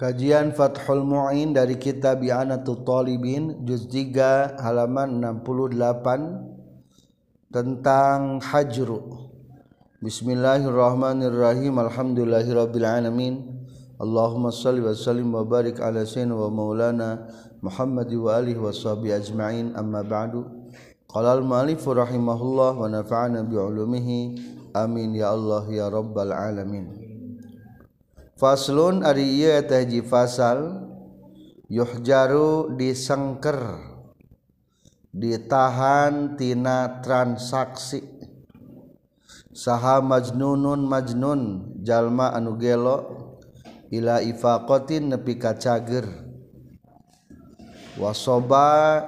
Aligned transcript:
Kajian 0.00 0.56
Fathul 0.56 1.04
Mu'in 1.04 1.52
dari 1.52 1.76
kitab 1.76 2.24
Bi'anatul 2.24 2.88
Talibin 2.88 3.68
Juz 3.68 3.84
3 3.84 4.56
halaman 4.56 5.20
68 5.20 7.52
Tentang 7.52 8.40
Hajru. 8.40 9.28
Bismillahirrahmanirrahim. 10.00 11.76
Alhamdulillahirrabbilalamin. 11.76 13.44
Allahumma 14.00 14.48
salli 14.48 14.80
wa 14.80 14.96
sallim 14.96 15.36
wa 15.36 15.44
barik 15.44 15.84
ala 15.84 16.08
sayyidina 16.08 16.32
wa 16.32 16.48
maulana 16.48 17.28
Muhammad 17.60 18.08
wa 18.16 18.40
alihi 18.40 18.56
wa 18.56 18.72
sahbihi 18.72 19.20
ajma'in. 19.20 19.76
Amma 19.76 20.00
ba'du. 20.00 20.48
Qala 21.12 21.36
al-malifu 21.36 21.92
rahimahullah 21.92 22.72
wa 22.72 22.88
nafa'ana 22.88 23.44
bi'ulumihi 23.44 24.72
Amin 24.72 25.12
ya 25.12 25.36
Allah 25.36 25.68
ya 25.68 25.92
rabbal 25.92 26.32
alamin 26.32 26.99
faslun 28.40 29.04
ari 29.04 29.36
ieu 29.36 29.60
teh 29.68 29.84
hiji 29.84 30.00
fasal 30.00 30.88
yuhjaru 31.68 32.72
disengker 32.72 33.76
ditahan 35.12 36.40
tina 36.40 37.04
transaksi. 37.04 38.00
Saha 39.52 40.00
majnunun 40.00 40.88
majnun 40.88 41.40
jalma 41.84 42.32
anu 42.32 42.56
gelo 42.56 42.98
ila 43.92 44.24
ifaqatin 44.24 45.12
nepi 45.12 45.36
ka 45.36 45.58
cager 45.58 46.08
wasoba 48.00 49.04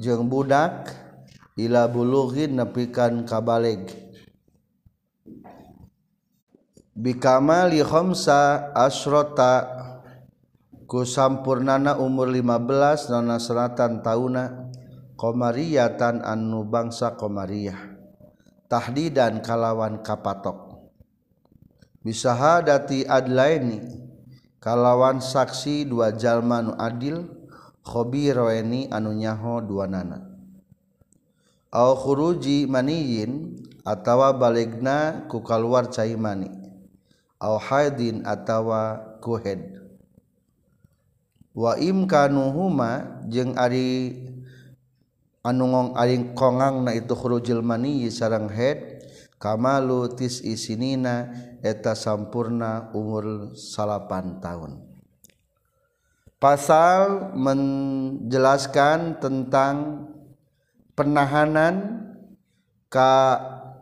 jeung 0.00 0.30
budak 0.32 0.88
ila 1.60 1.84
bulughin 1.90 2.56
nepi 2.56 2.88
kan 2.88 3.28
kabaleg. 3.28 4.09
Bikamali 7.00 7.80
khamsa 7.80 8.76
asrota 8.76 9.64
ku 10.84 11.08
sampurnana 11.08 11.96
umur 11.96 12.28
15 12.28 13.08
nona 13.08 13.40
seratan 13.40 14.04
tauna 14.04 14.68
qamariyatan 15.16 16.20
anu 16.20 16.68
bangsa 16.68 17.16
qamariyah 17.16 17.96
tahdidan 18.68 19.40
kalawan 19.40 20.04
kapatok. 20.04 20.76
Bisahadati 22.04 23.08
adlaini 23.08 23.80
kalawan 24.60 25.24
saksi 25.24 25.88
dua 25.88 26.12
jalma 26.12 26.60
nu 26.60 26.76
adil 26.76 27.24
khabiroeni 27.80 28.92
anu 28.92 29.16
nyaho 29.16 29.64
dua 29.64 29.88
nana. 29.88 30.20
Au 31.72 31.96
khuruji 31.96 32.68
maniyin 32.68 33.56
atawa 33.88 34.36
baligna 34.36 35.24
ku 35.32 35.40
kaluar 35.40 35.88
cai 35.88 36.18
mani 36.18 36.59
haidin 37.40 38.22
atawa 38.28 39.16
kuhed 39.24 39.80
wa 41.56 41.74
imkanuhuma 41.80 43.24
jeung 43.26 43.56
ari 43.56 44.16
anu 45.40 45.72
ngong 45.72 45.90
aring 45.96 46.36
kongang 46.36 46.84
na 46.84 46.92
itu 46.92 47.16
khurujil 47.16 47.64
mani 47.64 48.06
sarang 48.12 48.52
head 48.52 49.00
kamalu 49.40 50.12
tis 50.12 50.44
isinina 50.44 51.32
eta 51.64 51.96
sampurna 51.96 52.92
umur 52.92 53.56
salapan 53.56 54.36
tahun. 54.38 54.84
Pasal 56.40 57.32
menjelaskan 57.36 59.20
tentang 59.20 60.08
penahanan 60.96 62.04
ka 62.88 63.36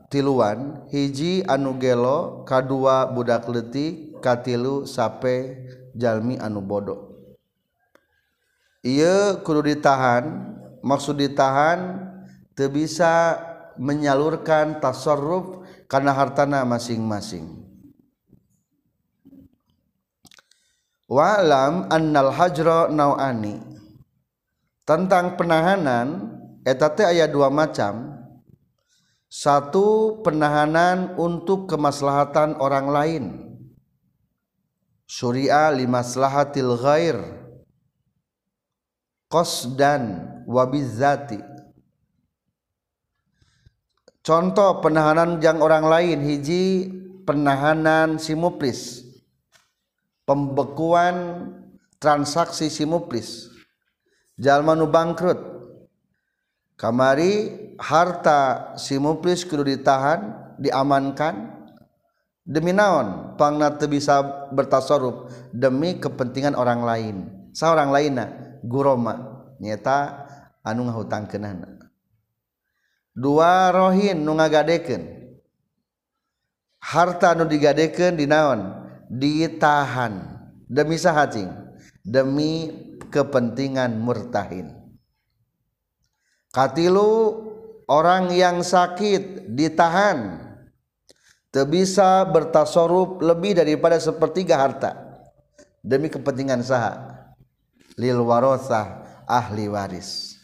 tiluan 0.08 0.88
hiji 0.88 1.44
anugelo 1.44 2.44
K2 2.48 2.72
budak 3.12 3.48
letih 3.48 4.16
katilu 4.24 4.88
sape 4.88 5.64
Jalmi 5.94 6.40
anu 6.40 6.64
bodoh 6.64 7.12
ia 8.82 9.40
kudu 9.44 9.68
ditahan 9.68 10.56
maksud 10.80 11.18
ditahan 11.20 12.08
te 12.58 12.66
bisa 12.66 13.38
menyalurkan 13.78 14.82
tasarruf 14.82 15.62
karena 15.86 16.12
hartana 16.12 16.66
masing-masing. 16.66 17.64
Walam 21.08 21.88
annal 21.88 22.34
hajra 22.36 22.92
nawani 22.92 23.56
tentang 24.84 25.40
penahanan 25.40 26.36
eta 26.68 26.92
teh 26.92 27.06
aya 27.08 27.24
dua 27.24 27.48
macam. 27.48 28.17
Satu 29.38 30.18
penahanan 30.26 31.14
untuk 31.14 31.70
kemaslahatan 31.70 32.58
orang 32.58 32.86
lain. 32.90 33.24
Surya 35.06 35.70
limaslahatil 35.70 36.74
ghair. 36.74 37.18
Qasdan 39.28 40.24
wabizati 40.48 41.38
Contoh 44.24 44.80
penahanan 44.80 45.38
yang 45.38 45.62
orang 45.62 45.86
lain. 45.86 46.18
Hiji 46.24 46.90
penahanan 47.22 48.18
simuplis 48.18 49.04
pembekuan 50.24 51.48
transaksi 52.00 52.72
simuplis 52.72 53.52
jalma 54.36 54.72
nu 54.76 54.88
bangkrut 54.88 55.57
kamari 56.78 57.50
harta 57.76 58.72
simuplis 58.78 59.42
kudu 59.42 59.66
ditahan 59.66 60.54
diamankan 60.62 61.50
demi 62.46 62.70
naon 62.70 63.34
pangna 63.34 63.74
teu 63.74 63.90
bisa 63.90 64.22
bertasarruf? 64.54 65.28
Demi 65.50 65.98
kepentingan 65.98 66.54
orang 66.54 66.80
lain. 66.86 67.16
Saorang 67.52 67.90
lainna 67.90 68.30
guroma. 68.62 69.36
Nyata 69.58 70.30
anu 70.62 70.86
ngahutangkeunana 70.86 71.90
dua 73.18 73.74
rohin 73.74 74.22
nu 74.22 74.38
ngagadekeun. 74.38 75.02
Harta 76.78 77.34
nu 77.34 77.42
digadekeun 77.50 78.14
dinaon 78.14 78.60
ditahan. 79.10 80.38
Demi 80.70 80.94
saha 80.94 81.26
cing 81.26 81.50
demi 82.06 82.70
kepentingan 83.10 83.98
murtahin 83.98 84.77
katilu 86.52 87.44
orang 87.88 88.30
yang 88.32 88.60
sakit 88.60 89.48
ditahan. 89.52 90.46
Bisa 91.58 92.22
bertasorup 92.22 93.18
lebih 93.18 93.58
daripada 93.58 93.98
sepertiga 93.98 94.54
harta. 94.54 94.94
Demi 95.82 96.06
kepentingan 96.06 96.62
saha. 96.62 97.18
Lil 97.98 98.22
warosah 98.22 99.02
ahli 99.26 99.66
waris. 99.66 100.38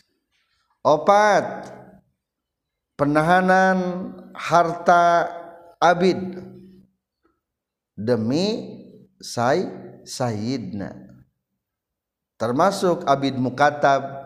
Opat 0.83 1.71
penahanan 2.99 4.11
harta 4.35 5.31
abid. 5.79 6.43
Demi 7.95 8.75
say 9.23 9.71
sayyidna. 10.03 10.99
Termasuk 12.35 13.07
abid 13.07 13.39
mukatab 13.39 14.24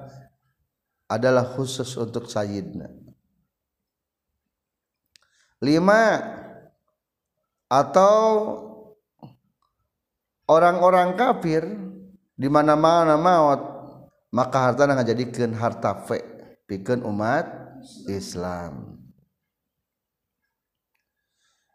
adalah 1.08 1.44
khusus 1.56 1.96
untuk 1.96 2.28
sayyidna 2.28 2.92
lima 5.58 6.22
atau 7.66 8.20
orang-orang 10.46 11.18
kafir 11.18 11.66
di 12.38 12.46
mana-mana 12.46 13.18
maut 13.18 13.60
maka 14.30 14.70
harta 14.70 14.86
ngajadikeun 14.86 15.52
harta 15.56 16.06
fe 16.06 16.22
pikeun 16.68 17.02
umat 17.02 17.48
Islam. 18.06 19.00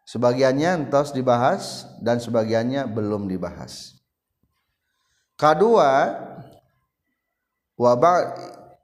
Sebagiannya 0.03 0.85
entos 0.85 1.09
dibahas 1.09 1.89
dan 1.97 2.21
sebagiannya 2.21 2.85
belum 2.85 3.25
dibahas. 3.25 3.97
Kedua 5.33 6.13
wabah 7.73 8.17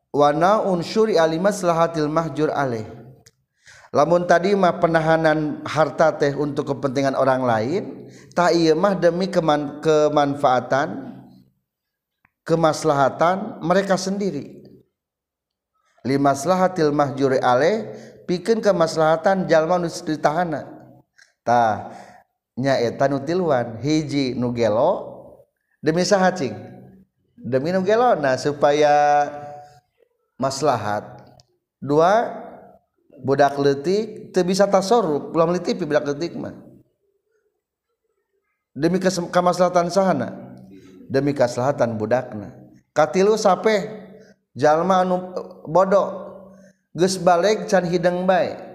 wana 0.09 0.65
unsuri 0.65 1.17
alimaslahatil 1.17 2.09
mahjur 2.09 2.49
alaih. 2.53 2.85
Lamun 3.89 4.29
tadi 4.29 4.53
mah 4.53 4.77
penahanan 4.77 5.65
harta 5.65 6.13
teh 6.13 6.37
untuk 6.37 6.77
kepentingan 6.77 7.17
orang 7.17 7.41
lain 7.41 7.83
tak 8.37 8.53
iya 8.53 8.77
mah 8.77 8.93
demi 8.93 9.25
keman, 9.25 9.81
kemanfaatan 9.81 11.17
kemaslahatan 12.45 13.61
mereka 13.65 13.97
sendiri. 13.97 14.61
Limaslahatil 16.05 16.93
mahjuri 16.93 17.41
alaih 17.41 17.89
pikeun 18.29 18.61
kemaslahatan 18.61 19.49
jalma 19.49 19.81
nu 19.81 19.89
ditahana. 19.89 20.69
Tah 21.41 21.89
nyaeta 22.53 23.09
nu 23.09 23.25
hiji 23.81 24.37
nu 24.37 24.53
gelo 24.53 25.17
demi 25.81 26.05
saha 26.05 26.29
cing? 26.29 26.53
Demi 27.41 27.73
nu 27.73 27.81
gelo 27.81 28.13
nah 28.21 28.37
supaya 28.37 29.25
maslahat. 30.39 31.03
Dua 31.77 32.31
budak 33.19 33.59
letik 33.59 34.31
teu 34.31 34.47
bisa 34.47 34.65
tasorruf 34.65 35.35
ulah 35.35 35.45
melitipi 35.45 35.83
budak 35.83 36.07
letik 36.07 36.33
mah. 36.39 36.55
Demi 38.71 38.97
kemaslahatan 39.03 39.91
sahana 39.91 40.55
demi 41.11 41.35
keselatan 41.35 41.99
budakna. 41.99 42.55
Katilu 42.95 43.35
sape 43.35 43.85
jalma 44.55 45.03
anu 45.03 45.35
bodoh. 45.67 46.31
Geus 46.95 47.21
balik 47.21 47.69
can 47.69 47.85
hidang 47.85 48.25
baik 48.25 48.69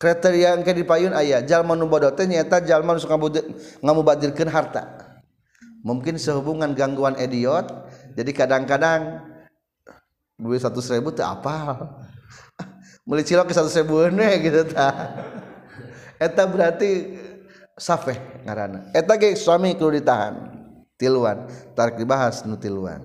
kriteria 0.00 0.58
yang 0.58 0.62
di 0.64 0.84
payun 0.84 1.12
ayah 1.14 1.40
jalma 1.44 1.78
nu 1.78 1.86
bodoh 1.86 2.10
teh 2.12 2.26
nyata 2.26 2.64
jalma 2.64 2.96
nu 2.96 3.00
suka 3.00 3.16
ngamubadirkeun 3.84 4.50
harta. 4.50 5.00
Mungkin 5.84 6.16
sehubungan 6.16 6.72
gangguan 6.72 7.14
idiot 7.20 7.68
jadi 8.16 8.30
kadang-kadang 8.32 9.20
duit 10.38 10.60
satu 10.62 10.82
ribu 10.82 11.14
tuh 11.14 11.24
apa? 11.24 11.78
Beli 13.08 13.22
cilok 13.22 13.50
ke 13.50 13.54
satu 13.54 13.70
ribu 13.70 14.08
ne 14.10 14.28
gitu 14.40 14.64
ta 14.72 14.90
eta 16.16 16.48
berarti 16.48 17.18
safe 17.76 18.16
ngarana 18.46 18.90
eta 18.96 19.14
ge 19.18 19.34
suami 19.38 19.74
kudu 19.76 20.00
ditahan. 20.00 20.54
Tiluan. 20.94 21.50
Tarik 21.74 21.98
dibahas 21.98 22.46
nu 22.46 22.54
tiluan. 22.54 23.02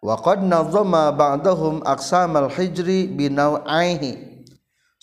Wa 0.00 0.16
qad 0.20 0.40
nazama 0.40 1.12
ba'dahum 1.12 1.84
aqsamal 1.84 2.48
hijri 2.48 3.08
binau'aihi 3.12 4.34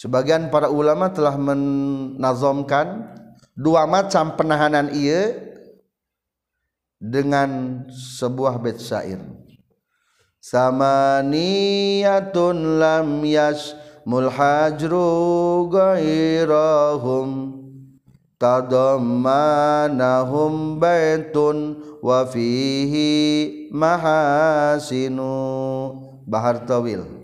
Sebagian 0.01 0.49
para 0.49 0.65
ulama 0.65 1.13
telah 1.13 1.37
menazamkan 1.37 3.05
dua 3.53 3.85
macam 3.85 4.33
penahanan 4.33 4.89
ieu. 4.97 5.50
Dengan 7.01 7.81
sebuah 7.89 8.61
bait 8.61 8.77
syair. 8.77 9.17
Samaniyatun 10.41 12.57
lam 12.77 13.25
yash 13.25 13.73
mulhajru 14.05 15.65
ghairahum 15.69 17.61
tadammanahum 18.41 20.81
baitun 20.81 21.77
wa 22.01 22.25
fihi 22.25 23.69
mahasinu 23.69 25.29
bahar 26.25 26.65
tawil 26.65 27.20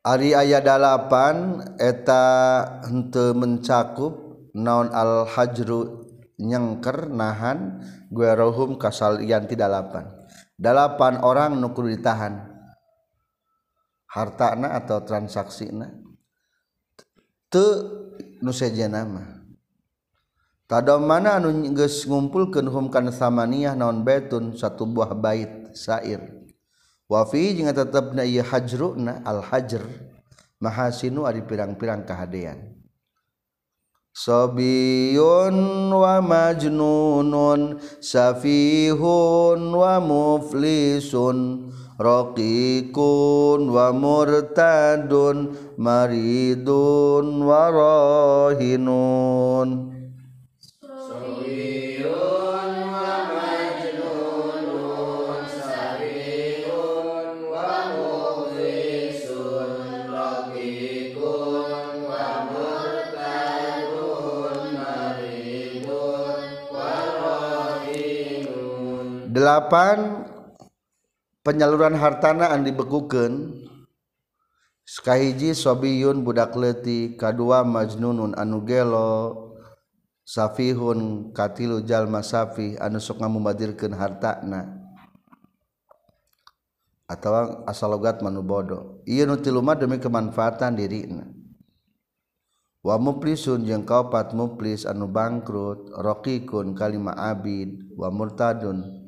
Ari 0.00 0.32
ayat 0.32 0.64
dalapan 0.64 1.60
eta 1.76 2.24
hente 2.88 3.36
mencakup 3.36 4.16
naon 4.56 4.88
al-hajru 4.96 6.08
nyengker 6.40 7.12
nahan 7.12 7.84
guerohum 8.08 8.80
kasal 8.80 9.20
yanti 9.20 9.60
dalapan. 9.60 10.08
Dalapan 10.56 11.20
orang 11.20 11.60
nukur 11.60 11.84
ditahan. 11.84 12.48
Hartana 14.08 14.72
atau 14.80 15.04
transaksi 15.04 15.68
na. 15.68 15.92
Te 17.52 17.64
nuseja 18.40 18.88
nama 18.88 19.40
tado 20.64 21.02
mana 21.02 21.36
anu 21.36 21.50
geus 21.74 22.06
ngumpulkeun 22.06 22.70
hum 22.70 22.88
kana 22.88 23.12
samaniah 23.12 23.76
naon 23.76 24.00
baitun 24.06 24.56
satu 24.56 24.88
buah 24.88 25.12
bait 25.12 25.76
sair. 25.76 26.39
wafi 27.10 27.58
jeung 27.58 27.74
tetepna 27.74 28.22
ieu 28.22 28.46
hajruna 28.46 29.26
al 29.26 29.42
hajr 29.42 29.82
mahasinu 30.62 31.26
ari 31.26 31.42
pirang-pirang 31.42 32.06
kahadean. 32.06 32.78
Sobiyun 34.10 35.54
wa 35.94 36.18
majnunun 36.18 37.78
Safihun 38.02 39.70
wa 39.70 40.02
muflisun 40.02 41.70
Rokikun 41.94 43.70
wa 43.70 43.94
murtadun 43.94 45.54
Maridun 45.78 47.26
wa 47.38 47.70
rahinun. 47.70 49.29
dalapan 69.60 70.24
penyaluran 71.44 71.92
hartana 71.92 72.56
and 72.56 72.64
dibekukan 72.64 73.60
Skahiji 74.90 75.54
sobiyun 75.54 76.26
budak 76.26 76.58
leti 76.58 77.14
kadua 77.14 77.62
majnunun 77.62 78.34
anu 78.34 78.66
gelo 78.66 79.54
safihun 80.26 81.30
katilu 81.30 81.86
jalma 81.86 82.26
safi 82.26 82.74
anu 82.74 82.98
sok 82.98 83.22
ngamubadirkeun 83.22 83.94
hartana. 83.94 84.82
Atau 87.06 87.62
asalogat 87.70 88.18
manu 88.18 88.42
bodoh 88.42 88.98
ieu 89.06 89.30
nu 89.30 89.38
tilu 89.38 89.62
mah 89.62 89.78
demi 89.78 90.02
kemanfaatan 90.02 90.74
dirina. 90.74 91.22
Wa 92.82 92.98
muplisun 92.98 93.62
jeung 93.62 93.86
kaopat 93.86 94.34
muplis 94.34 94.90
anu 94.90 95.06
bangkrut 95.06 95.94
rokikun 95.94 96.74
kalima 96.74 97.14
abid 97.14 97.94
wa 97.94 98.10
murtadun 98.10 98.99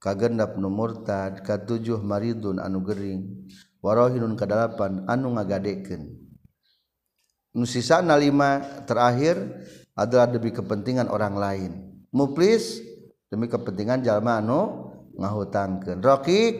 kagendap 0.00 0.56
nu 0.56 0.72
murtad 0.72 1.44
katujuh 1.44 2.00
maridun 2.00 2.56
anu 2.56 2.80
gering 2.80 3.46
warohinun 3.84 4.32
kadalapan 4.34 5.04
anu 5.04 5.36
ngagadeken. 5.36 6.16
Nu 7.52 7.68
sisana 7.68 8.16
lima 8.16 8.64
terakhir 8.88 9.36
adalah 9.92 10.26
demi 10.30 10.50
kepentingan 10.50 11.12
orang 11.12 11.36
lain. 11.36 11.72
Muplis 12.10 12.80
demi 13.28 13.46
kepentingan 13.46 14.00
jalma 14.00 14.40
anu 14.40 14.88
ngahutangkeun. 15.20 16.00
Rokik 16.00 16.54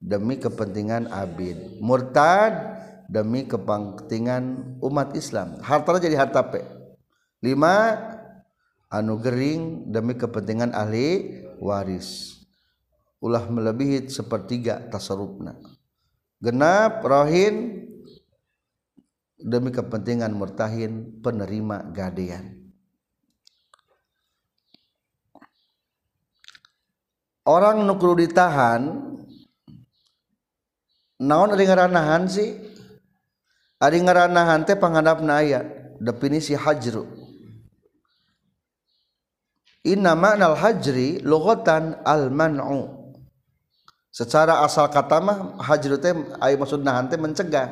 demi 0.00 0.40
kepentingan 0.40 1.12
abid. 1.12 1.82
Murtad 1.84 2.80
demi 3.10 3.44
kepentingan 3.44 4.78
umat 4.80 5.12
Islam. 5.18 5.60
Harta 5.60 6.00
jadi 6.00 6.16
harta 6.16 6.46
pe. 6.46 6.62
Lima 7.42 7.98
anu 8.86 9.18
gering 9.18 9.90
demi 9.90 10.14
kepentingan 10.14 10.72
ahli 10.72 11.42
waris 11.58 12.39
ulah 13.20 13.44
melebihi 13.46 14.08
sepertiga 14.08 14.80
tasarrufna. 14.88 15.56
Genap 16.40 17.04
rohin 17.04 17.84
demi 19.36 19.68
kepentingan 19.68 20.32
murtahin 20.32 21.20
penerima 21.20 21.92
gadean. 21.92 22.56
Orang 27.44 27.84
nukru 27.84 28.16
ditahan 28.16 29.00
naon 31.20 31.52
ari 31.52 31.64
ngaranahan 31.68 32.24
sih? 32.28 32.56
Ari 33.80 34.00
ngaranahan 34.04 34.64
teh 34.68 34.76
pangadapna 34.76 35.40
aya 35.40 35.64
definisi 36.00 36.52
hajru. 36.52 37.08
Inna 39.88 40.12
ma'nal 40.12 40.56
hajri 40.60 41.24
lughatan 41.24 42.04
al 42.04 42.28
man'u 42.28 42.99
secara 44.10 44.62
asal 44.66 44.90
kata 44.90 45.18
mah 45.22 45.38
hajru 45.62 45.96
teh 45.96 46.12
aya 46.42 46.54
maksudna 46.58 47.02
teh 47.06 47.16
mencegah. 47.16 47.70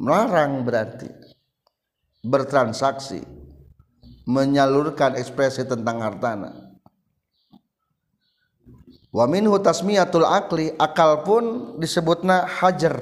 Melarang 0.00 0.64
berarti. 0.66 1.06
Bertransaksi. 2.24 3.22
Menyalurkan 4.24 5.20
ekspresi 5.20 5.68
tentang 5.68 6.00
hartana. 6.00 6.50
Wa 9.14 9.28
minhu 9.30 9.60
tasmiyatul 9.60 10.26
akli 10.26 10.72
akal 10.80 11.22
pun 11.22 11.76
disebutna 11.78 12.48
hajar. 12.48 12.98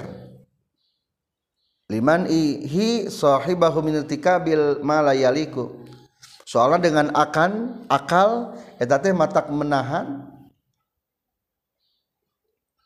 Liman 1.89 2.27
ihi 2.27 3.07
sahibahu 3.07 3.81
min 3.81 4.03
tikabil 4.03 4.83
malayaliku 4.83 5.83
soalnya 6.43 6.89
dengan 6.89 7.07
akan 7.13 7.83
akal 7.89 8.53
eta 8.77 8.99
teh 8.99 9.13
matak 9.15 9.49
menahan 9.49 10.32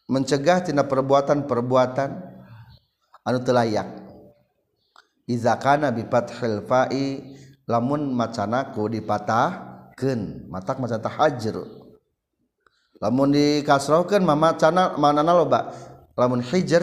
mencegah 0.07 0.63
tina 0.63 0.87
perbuatan-perbuatan 0.87 2.09
anu 3.27 3.39
telayak 3.43 3.87
izakana 5.27 5.91
bifathil 5.91 6.63
fa'i 6.63 7.35
lamun 7.67 8.15
macanaku 8.15 8.87
dipatahkeun 8.87 10.47
matak 10.47 10.79
macan 10.79 11.03
tahajru 11.03 11.87
lamun 12.97 13.29
dikasrohkeun 13.33 14.25
mama 14.25 14.57
cana 14.57 14.97
manana 14.97 15.33
loba. 15.33 15.73
Lamun 16.17 16.41
hijr 16.41 16.81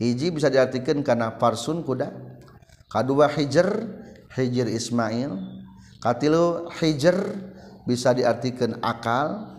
hiji 0.00 0.32
bisa 0.32 0.48
diartikeun 0.48 1.04
kana 1.04 1.36
farsun 1.36 1.84
kuda. 1.84 2.12
Kadua 2.88 3.28
hijr 3.28 3.68
hijr 4.32 4.66
ismail. 4.72 5.36
Katilu 6.00 6.72
hijr 6.80 7.16
bisa 7.84 8.16
diartikeun 8.16 8.80
akal. 8.80 9.52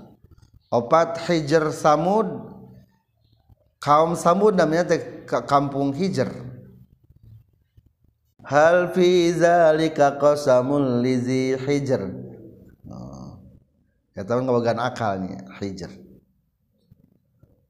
Opat 0.73 1.21
hijr 1.29 1.69
samud 1.69 2.58
kaum 3.79 4.13
samud 4.13 4.53
namanya 4.59 4.95
teh 4.95 5.25
kampung 5.25 5.95
hijr. 5.95 6.27
Hal 8.43 8.91
fi 8.91 9.31
zalika 9.31 10.19
qasamul 10.19 10.99
lizi 10.99 11.55
hijr. 11.55 12.01
Oh. 12.87 13.39
kata 14.11 14.31
ngabogan 14.43 14.79
akalnya 14.83 15.47
hijr. 15.63 15.89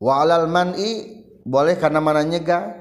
Wa 0.01 0.25
alal 0.25 0.49
man'i 0.49 1.21
boleh 1.45 1.77
karena 1.77 1.99
mana 2.01 2.25
nyegah 2.25 2.73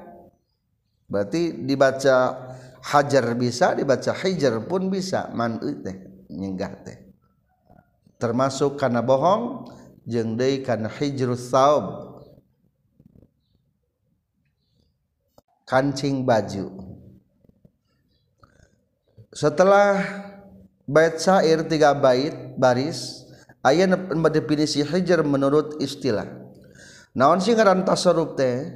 berarti 1.09 1.65
dibaca 1.65 2.47
hajar 2.79 3.25
bisa 3.35 3.77
dibaca 3.77 4.11
hijar 4.25 4.57
pun 4.65 4.89
bisa. 4.89 5.29
Man 5.35 5.61
teh 5.61 6.25
nyegah 6.33 6.73
teh. 6.81 6.97
Termasuk 8.19 8.79
karena 8.79 8.99
bohong 8.99 9.69
jeung 10.07 10.33
deui 10.39 10.63
kana 10.63 10.89
hijrus 10.89 11.51
saub 11.51 12.08
kancing 15.69 16.25
baju. 16.25 16.73
Setelah 19.29 20.01
bait 20.89 21.21
syair 21.21 21.61
tiga 21.69 21.93
bait 21.93 22.33
baris 22.57 23.29
aya 23.61 23.85
definisi 24.33 24.81
hijr 24.81 25.21
menurut 25.21 25.77
istilah. 25.77 26.25
Naon 27.13 27.37
sih 27.37 27.53
ngaran 27.53 27.85
tasarruf 27.85 28.33
teh? 28.33 28.73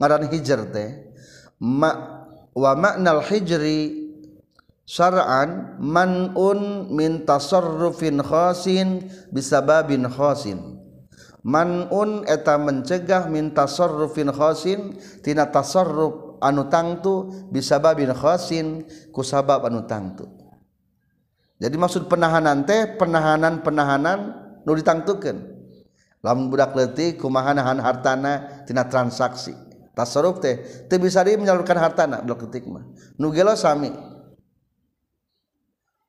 Ngaran 0.00 0.32
hijr 0.32 0.72
teh? 0.72 1.12
Ma 1.60 2.24
wa 2.56 2.72
maknal 2.72 3.20
hijri 3.20 4.08
syar'an 4.88 5.76
man'un 5.78 6.88
min 6.88 7.28
tasarrufin 7.28 8.24
khasin 8.24 9.12
bisababin 9.28 10.08
khasin. 10.08 10.81
manun 11.42 12.22
eta 12.26 12.58
mencegah 12.58 13.26
minta 13.26 13.66
sorrufin 13.66 14.30
khosin 14.30 14.98
tina 15.22 15.50
tasorruf 15.50 16.38
anu 16.38 16.66
tangtu 16.70 17.30
bisababin 17.50 18.14
khosin 18.14 18.86
kusabab 19.10 19.66
anu 19.66 19.86
tangtu. 19.86 20.26
Jadi 21.62 21.78
maksud 21.78 22.10
penahanan 22.10 22.66
teh 22.66 22.98
penahanan 22.98 23.62
penahanan 23.62 24.18
nu 24.66 24.74
ditangtukeun. 24.74 25.38
Lamun 26.22 26.50
budak 26.50 26.74
leutik 26.74 27.18
kumaha 27.18 27.54
nahan 27.54 27.82
hartana 27.82 28.66
tina 28.66 28.86
transaksi. 28.86 29.54
Tasarruf 29.94 30.42
teh 30.42 30.86
teu 30.86 30.98
bisa 30.98 31.22
di 31.22 31.38
menyalurkan 31.38 31.78
hartana 31.78 32.22
budak 32.22 32.46
leutik 32.46 32.66
mah. 32.66 32.86
Nu 33.18 33.30
gelo 33.34 33.54
sami. 33.54 33.90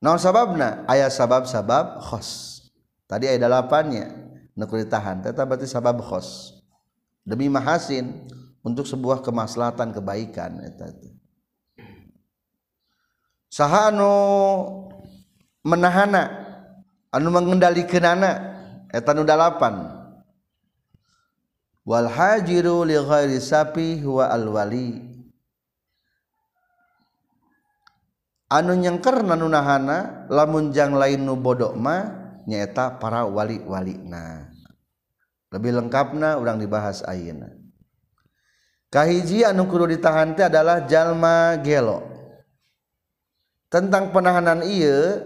Naon 0.03 0.19
sababna? 0.19 0.83
Aya 0.89 1.07
sabab-sabab 1.07 2.01
khos. 2.01 2.59
Tadi 3.07 3.29
aya 3.29 3.39
dalapannya. 3.39 4.22
Nu 4.53 4.69
ditahan 4.69 5.25
tetap 5.25 5.49
berarti 5.49 5.65
sabab 5.65 6.01
khos. 6.01 6.61
Demi 7.25 7.49
mahasin 7.49 8.27
untuk 8.61 8.85
sebuah 8.85 9.23
kemaslahatan 9.23 9.95
kebaikan 9.95 10.59
saha 13.53 13.93
anu 13.93 14.11
menahana 15.61 16.23
anu 17.13 17.29
mengendalikan 17.29 18.17
anak 18.17 18.35
eta 18.89 19.13
nu 19.13 19.21
dalapan. 19.21 20.01
Wal 21.83 22.07
hajiru 22.07 22.87
li 22.87 22.95
ghairi 22.95 23.43
sapi 23.43 23.99
huwa 23.99 24.31
al 24.31 24.47
wali. 24.47 25.03
Anu 28.47 28.77
nyengker 28.77 29.21
nu 29.25 29.49
nahana 29.49 30.29
lamun 30.31 30.71
jang 30.71 30.95
lain 30.95 31.25
nu 31.25 31.35
bodok 31.35 31.75
mah 31.75 32.22
nyaeta 32.47 32.99
para 32.99 33.27
wali-wali 33.27 33.97
na 34.03 34.49
lebih 35.53 35.77
lengkapna 35.77 36.41
urang 36.41 36.57
dibahas 36.57 37.05
ayeuna. 37.05 37.53
Kahiji 38.89 39.45
anu 39.45 39.65
kudu 39.69 39.89
ditahan 39.89 40.37
teh 40.37 40.45
adalah 40.45 40.85
jalma 40.85 41.57
gelo. 41.61 42.05
Tentang 43.69 44.13
penahanan 44.13 44.61
iya 44.61 45.25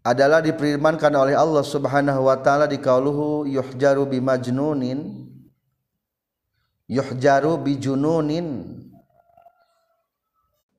adalah 0.00 0.40
diperimankan 0.40 1.12
oleh 1.12 1.36
Allah 1.36 1.60
Subhanahu 1.60 2.24
wa 2.24 2.36
taala 2.40 2.64
di 2.64 2.80
kauluhu 2.80 3.44
yuhjaru 3.44 4.08
bimajnunin 4.08 5.28
yuhjaru 6.88 7.60
bijununin 7.60 8.80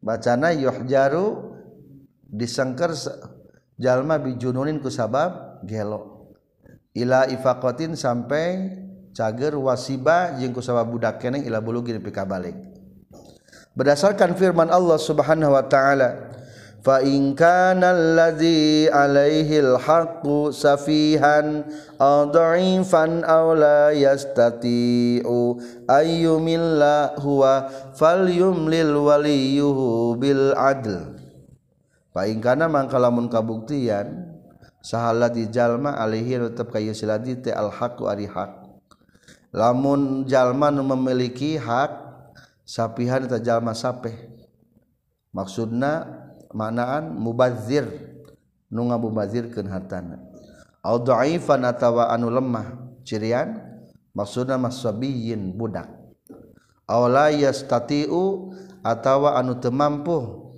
bacana 0.02 0.50
yuhjaru 0.50 1.54
disengker 2.26 2.98
jalma 3.82 4.22
bijununin 4.22 4.78
ku 4.78 4.94
sabab 4.94 5.66
gelo. 5.66 6.30
Ila 6.94 7.26
ifaqatin 7.26 7.98
sampai 7.98 8.78
cager 9.18 9.58
wasiba 9.58 10.38
jeung 10.38 10.54
kusaba 10.54 10.86
budak 10.86 11.18
keneh 11.18 11.42
ila 11.50 11.58
bulugi 11.58 11.98
nepi 11.98 12.14
ka 12.14 12.24
balik. 12.24 12.54
Berdasarkan 13.74 14.36
firman 14.36 14.68
Allah 14.68 15.00
Subhanahu 15.00 15.56
wa 15.56 15.64
taala 15.64 16.36
fa 16.84 17.00
in 17.00 17.32
kana 17.38 17.96
allazi 17.96 18.92
alaihi 18.92 19.64
alhaqqu 19.64 20.52
safihan 20.52 21.64
aw 21.96 22.28
dha'ifan 22.28 23.24
aw 23.24 23.56
la 23.56 23.96
yastati'u 23.96 25.62
ayyumilla 25.88 27.16
huwa 27.22 27.72
falyumlil 27.96 28.98
waliyuhu 28.98 30.20
bil 30.20 30.52
adl 30.58 31.21
paingkana 32.12 32.68
mangka 32.68 33.00
lamun 33.00 33.32
kabuktian 33.32 34.32
sahala 34.84 35.30
di 35.32 35.48
jalma 35.48 35.96
alaihi 35.96 36.42
tetap 36.52 36.74
kayu 36.74 36.92
siladi 36.92 37.40
te 37.40 37.52
alhaku 37.54 38.10
ari 38.10 38.28
hak. 38.28 38.68
Lamun 39.52 40.24
jalma 40.28 40.72
nu 40.72 40.84
memiliki 40.84 41.60
hak 41.60 41.92
sapihan 42.64 43.28
ta 43.28 43.40
jalma 43.40 43.76
sapeh. 43.76 44.16
Maksudna 45.32 46.08
manaan 46.52 47.16
mubazir 47.16 47.88
nu 48.72 48.88
ngabubazirkeun 48.92 49.68
hartana. 49.68 50.20
Au 50.82 51.00
dhaifan 51.00 51.68
atawa 51.68 52.10
anu 52.10 52.32
lemah 52.32 52.98
cirian 53.06 53.60
maksudna 54.16 54.58
masabiyin 54.58 55.54
budak. 55.56 55.88
Aw 56.90 57.02
la 57.08 57.32
yastati'u 57.32 58.52
atawa 58.84 59.40
anu 59.40 59.56
teu 59.62 59.72
mampu 59.72 60.52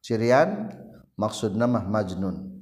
cirian 0.00 0.70
maksud 1.16 1.56
namah 1.56 1.84
majnun. 1.88 2.56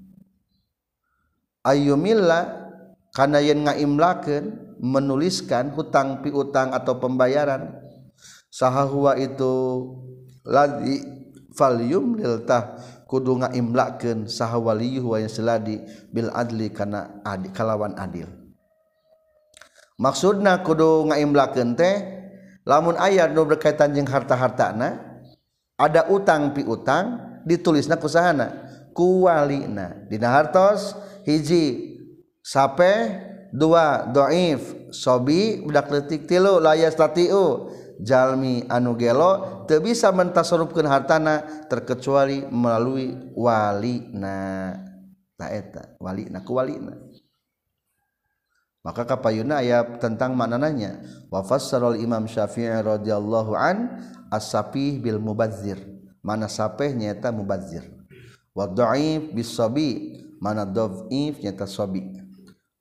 Ayyumilla 1.66 2.70
kana 3.14 3.42
yen 3.42 3.66
ngaimlakeun 3.66 4.78
menuliskan 4.82 5.70
hutang 5.74 6.22
piutang 6.22 6.74
atau 6.74 6.98
pembayaran 6.98 7.72
saha 8.50 8.84
huwa 8.86 9.16
itu 9.18 9.52
ladzi 10.44 11.02
falyum 11.54 12.18
liltah 12.18 12.78
kudu 13.08 13.42
ngaimlakeun 13.42 14.26
saha 14.26 14.58
waliyuh 14.58 15.04
wa 15.06 15.18
seladi 15.24 15.80
bil 16.10 16.28
adli 16.34 16.68
kana 16.68 17.22
adi, 17.24 17.48
kalawan 17.54 17.94
adil. 17.96 18.28
Maksudna 19.94 20.60
kudu 20.66 21.06
ngaimlakeun 21.10 21.78
teh 21.78 21.94
lamun 22.66 22.98
ayat 22.98 23.30
nu 23.30 23.46
berkaitan 23.46 23.94
jeung 23.94 24.10
harta-hartana 24.10 25.00
ada 25.78 26.10
utang 26.10 26.50
piutang 26.50 27.33
ditulisna 27.44 28.00
ku 28.00 28.08
sahana. 28.08 28.64
Ku 28.96 29.26
walina 29.26 30.06
dina 30.06 30.32
hartos 30.34 30.94
hiji 31.26 31.96
sape 32.40 33.10
dua 33.54 34.06
dhaif 34.10 34.90
sobi 34.94 35.62
budak 35.62 35.90
letik 35.90 36.26
tilu 36.30 36.62
layas 36.62 36.94
tatiu 36.94 37.70
jalmi 38.02 38.66
anu 38.70 38.94
gelo 38.94 39.64
teu 39.66 39.82
bisa 39.82 40.10
mentasarrufkeun 40.10 40.86
hartana 40.86 41.66
terkecuali 41.70 42.46
melalui 42.50 43.14
walina. 43.38 44.74
Ta 45.34 45.50
eta 45.50 45.98
walina 45.98 46.42
ku 46.46 46.58
walina. 46.58 46.94
Maka 48.84 49.08
kapayuna 49.08 49.64
aya 49.64 49.80
tentang 49.96 50.36
maknanya 50.36 51.00
wa 51.32 51.40
fassara 51.40 51.96
imam 51.96 52.28
syafi'i 52.28 52.84
radhiyallahu 52.84 53.56
an 53.56 53.96
as-sapih 54.28 55.00
bil 55.00 55.16
mubazzir 55.16 55.93
mana 56.24 56.48
sapih 56.48 56.96
nyata 56.96 57.28
mubazzir 57.28 57.84
wa 58.56 58.64
dhaif 58.64 59.36
bis 59.36 59.52
sabi 59.52 60.16
mana 60.40 60.64
dhaif 60.64 61.38
nyata 61.44 61.68
sabi. 61.68 62.24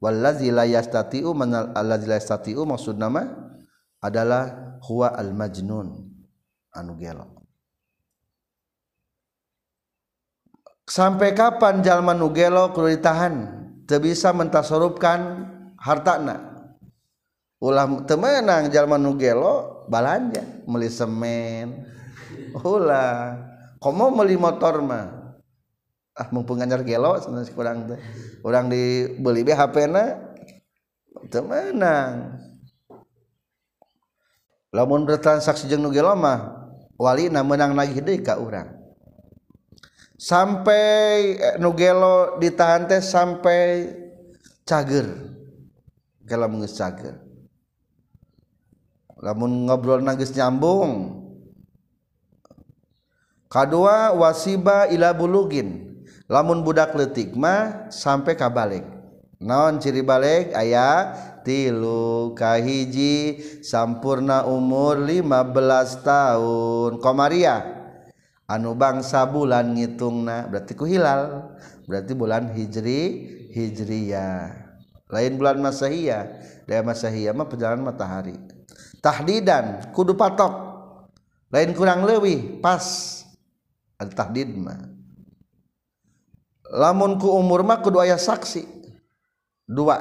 Wallazi 0.04 0.52
la 0.52 0.68
yastati'u 0.68 1.32
manal 1.32 1.72
allazi 1.72 2.08
la 2.12 2.20
yastati'u 2.20 2.68
maksud 2.68 3.00
nama 3.00 3.24
adalah 4.04 4.76
huwa 4.84 5.16
al 5.16 5.32
majnun 5.32 6.12
anu 6.76 7.00
gelo 7.00 7.44
sampai 10.94 11.32
kapan 11.32 11.80
jalma 11.80 12.12
nu 12.14 12.30
gelo 12.36 12.70
kudu 12.76 12.94
ditahan? 12.94 13.64
Teu 13.84 14.00
bisa 14.00 14.32
mentasarufkan 14.32 15.44
hartana. 15.76 16.56
Ulah 17.60 17.88
teu 18.08 18.16
meunang 18.16 18.72
jalma 18.72 18.96
nu 18.96 19.16
gelo 19.20 19.88
balanja 19.92 20.44
meuli 20.68 20.88
semen 20.88 21.84
hula. 22.58 23.38
Komo 23.82 24.14
meli 24.14 24.40
motor 24.40 24.80
mah. 24.80 25.24
Ah 26.14 26.30
mumpung 26.30 26.62
nganyar 26.62 26.86
gelo 26.86 27.18
sebenarnya 27.18 27.54
kurang 27.58 27.78
teh. 27.90 28.00
Orang 28.46 28.70
dibeli 28.70 29.42
be 29.42 29.58
HP 29.58 29.90
na 29.90 30.34
temenang 31.34 32.38
lamun 34.74 35.06
bertransaksi 35.06 35.70
jeung 35.70 35.86
nu 35.86 35.90
gelo 35.94 36.14
mah 36.18 36.70
walina 36.98 37.42
menang 37.42 37.74
lagi 37.74 37.98
deui 37.98 38.22
ka 38.22 38.38
urang. 38.38 38.70
Sampai 40.18 41.36
eh, 41.36 41.56
nu 41.58 41.74
gelo 41.74 42.38
ditahan 42.38 42.86
teh 42.86 43.02
sampai 43.02 43.90
cager. 44.70 45.10
Gelo 46.24 46.46
geus 46.62 46.78
cager. 46.78 47.20
Lamun 49.24 49.66
ngobrol 49.66 50.04
nangis 50.04 50.36
nyambung 50.36 51.23
kedua 53.54 54.18
wasiba 54.18 54.90
ila 54.90 55.14
bulugin. 55.14 55.94
Lamun 56.26 56.66
budak 56.66 56.98
letik 56.98 57.38
mah 57.38 57.94
sampai 57.94 58.34
kabalik 58.34 58.82
naon 59.44 59.78
ciri 59.78 60.02
balik? 60.02 60.56
Ayah 60.56 61.14
tilu 61.44 62.32
kahiji 62.34 63.44
sampurna 63.62 64.48
umur 64.48 65.04
15 65.04 66.02
tahun. 66.02 66.92
Komaria 67.04 67.62
anu 68.48 68.74
bangsa 68.74 69.28
bulan 69.28 69.76
ngitungna 69.76 70.48
berarti 70.48 70.74
ku 70.74 70.88
hilal. 70.88 71.54
Berarti 71.84 72.16
bulan 72.16 72.56
hijri 72.56 73.02
hijriyah. 73.52 74.64
Lain 75.12 75.36
bulan 75.36 75.60
masahiyah. 75.60 76.24
Daya 76.64 76.80
masahiyah 76.80 77.36
mah 77.36 77.52
perjalanan 77.52 77.92
matahari. 77.92 78.40
Tahdidan 79.04 79.92
kudu 79.92 80.16
patok. 80.16 80.72
Lain 81.52 81.76
kurang 81.76 82.08
lebih 82.08 82.64
pas. 82.64 83.13
Tahdid 84.12 84.52
mah. 84.58 84.92
Lamun 86.74 87.22
ku 87.22 87.32
umur 87.32 87.64
mah 87.64 87.80
kudu 87.80 88.04
aya 88.04 88.20
saksi. 88.20 88.66
Dua. 89.70 90.00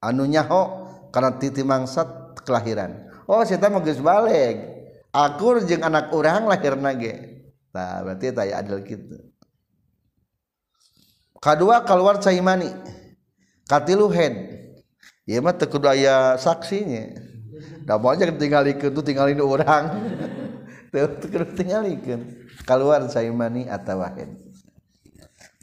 Anu 0.00 0.24
nyaho 0.26 0.90
karena 1.14 1.36
titi 1.36 1.62
mangsat 1.62 2.40
kelahiran. 2.42 3.06
Oh 3.30 3.44
saya 3.46 3.70
mau 3.70 3.84
geus 3.84 4.00
balik. 4.02 4.58
Akur 5.14 5.62
jeung 5.62 5.86
anak 5.86 6.10
urang 6.10 6.50
lahirna 6.50 6.96
ge. 6.96 7.44
Nah 7.70 8.02
berarti 8.02 8.34
taya 8.34 8.58
adil 8.58 8.82
gitu 8.82 9.30
kadua 11.40 11.82
keluar 11.82 12.20
cai 12.20 12.38
mani. 12.44 12.68
Katilu 13.64 14.12
head 14.12 14.34
ieu 15.24 15.40
mah 15.40 15.54
teu 15.56 15.70
kudu 15.70 15.86
aya 15.88 16.34
saksinya 16.34 17.14
da 17.86 17.94
moal 18.02 18.18
tinggalikeun 18.18 18.90
tuh 18.90 19.04
tinggalin 19.06 19.38
urang 19.38 20.10
keluar 22.70 23.02
saimani 23.10 23.66
atau 23.66 23.98
head 24.06 24.30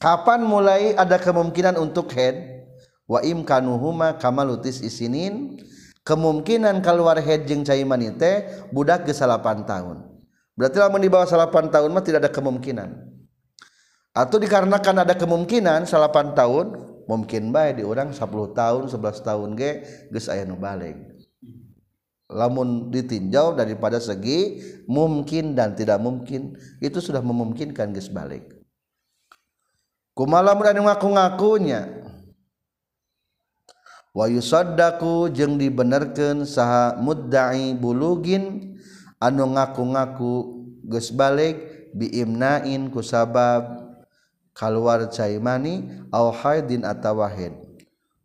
kapan 0.03 0.43
mulai 0.43 0.91
ada 0.99 1.15
kemungkinan 1.15 1.79
untuk 1.79 2.11
head 2.11 2.57
wa 3.07 3.23
imkanuhuma 3.23 4.19
kamalutis 4.19 4.83
isinin. 4.83 5.63
Kemungkinan 6.07 6.79
keluar 6.79 7.19
head 7.19 7.51
jeung 7.51 7.67
saimani 7.67 8.15
teh 8.15 8.47
budak 8.71 9.03
ke 9.03 9.11
8 9.11 9.67
tahun. 9.67 10.07
Berarti 10.55 10.79
lamun 10.79 11.03
di 11.03 11.11
bawah 11.11 11.27
8 11.27 11.67
tahun 11.67 11.91
mah 11.91 11.99
tidak 11.99 12.23
ada 12.23 12.31
kemungkinan. 12.31 12.89
Atau 14.15 14.39
dikarenakan 14.39 15.03
ada 15.03 15.19
kemungkinan 15.19 15.83
8 15.83 16.31
tahun 16.31 16.65
mungkin 17.11 17.51
baik 17.51 17.83
diurang 17.83 18.15
10 18.15 18.23
tahun 18.55 18.81
11 18.87 19.27
tahun 19.27 19.47
ge 19.59 19.71
geus 20.11 20.31
aya 20.31 20.47
nu 20.47 20.55
balik 20.55 20.95
lamun 22.27 22.91
ditinjau 22.91 23.55
daripada 23.55 24.03
segi 24.03 24.59
mungkin 24.87 25.55
dan 25.55 25.75
tidak 25.75 25.99
mungkin 26.03 26.59
itu 26.83 26.99
sudah 26.99 27.23
memungkinkan 27.23 27.95
geus 27.95 28.11
balik. 28.11 28.43
Kumaha 30.11 30.51
lamun 30.51 30.67
ngaku-ngakunya? 30.67 32.07
Wa 34.17 34.25
yusaddaqu 34.25 35.29
jeung 35.29 35.61
dibenerkeun 35.61 36.41
saha 36.43 36.97
mudda'i 36.97 37.77
bulugin 37.77 38.75
anu 39.21 39.53
ngaku-ngaku 39.53 40.33
geus 40.89 41.13
balik 41.13 41.61
biimnain 41.93 42.89
ku 42.89 43.05
sabab 43.05 43.87
kaluar 44.57 45.05
caimani 45.13 45.85
au 46.09 46.33
haidin 46.33 46.81
atawahid 46.81 47.53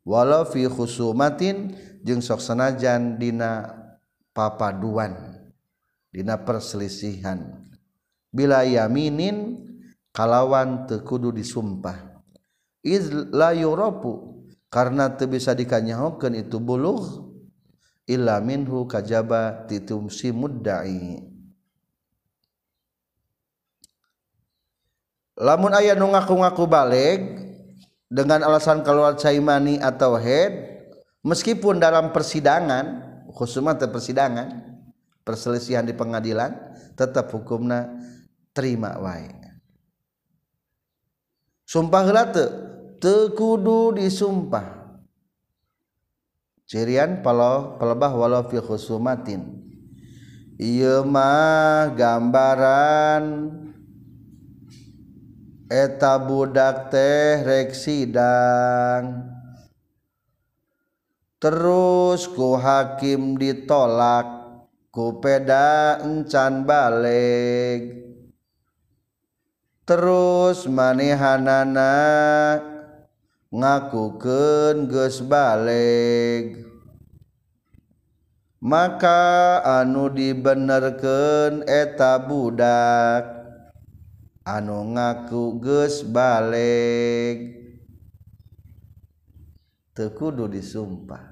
walau 0.01 0.49
fi 0.49 0.65
khusumatin 0.65 1.77
jeung 2.01 2.25
sok 2.25 2.41
sanajan 2.41 3.21
dina 3.21 3.82
papaduan 4.33 5.39
dina 6.13 6.37
perselisihan. 6.41 7.65
Bila 8.33 8.65
yaminin 8.65 9.69
kalawan 10.13 10.89
tekudu 10.89 11.33
disumpah. 11.33 12.21
Iz 12.83 13.13
la 13.31 13.55
yurapu 13.55 14.43
karena 14.73 15.13
teu 15.13 15.31
bisa 15.31 15.55
dikanyahokeun 15.55 16.35
itu 16.35 16.59
buluh 16.59 17.31
illa 18.09 18.43
minhu 18.43 18.89
kajaba 18.89 19.69
titum 19.71 20.11
si 20.11 20.35
mudda'i. 20.35 21.23
Lamun 25.39 25.73
aya 25.73 25.97
nu 25.97 26.11
ngaku-ngaku 26.13 26.65
balik 26.69 27.21
dengan 28.13 28.45
alasan 28.45 28.85
keluar 28.85 29.17
caimani 29.17 29.81
atau 29.81 30.21
head 30.21 30.53
meskipun 31.25 31.81
dalam 31.81 32.13
persidangan 32.13 33.12
khususnya 33.33 33.77
persidangan 33.77 34.73
perselisihan 35.27 35.87
di 35.87 35.95
pengadilan 35.95 36.53
tetap 36.95 37.31
hukumna 37.33 37.89
terima 38.53 38.99
wae. 39.01 39.33
Sumpah 41.65 42.03
heula 42.05 42.29
teu 42.29 42.49
teu 43.01 43.33
kudu 43.33 43.97
disumpah. 43.97 44.85
Cirian 46.69 47.21
palo 47.25 47.77
pelebah 47.81 48.13
walau 48.13 48.45
fi 48.49 48.61
khusumatin. 48.61 49.61
Ieu 50.61 51.03
mah 51.03 51.91
gambaran 51.97 53.51
eta 55.73 56.21
budak 56.21 56.93
teh 56.93 57.41
rek 57.41 57.73
terus 61.43 62.31
ku 62.31 62.55
hakim 62.55 63.35
ditolak 63.35 64.43
ku 64.95 65.19
peda 65.19 65.99
encan 66.07 66.63
balik. 66.63 68.05
Terus 69.83 70.71
manehanana 70.71 71.91
ngakukeun 73.51 74.87
geus 74.87 75.19
balik. 75.27 76.63
Maka 78.63 79.59
anu 79.83 80.07
dibenerkeun 80.15 81.67
eta 81.67 82.23
budak 82.23 83.27
anu 84.47 84.95
ngaku 84.95 85.59
geus 85.59 86.07
balik. 86.07 87.59
Tekudu 89.99 90.47
disumpah 90.47 91.32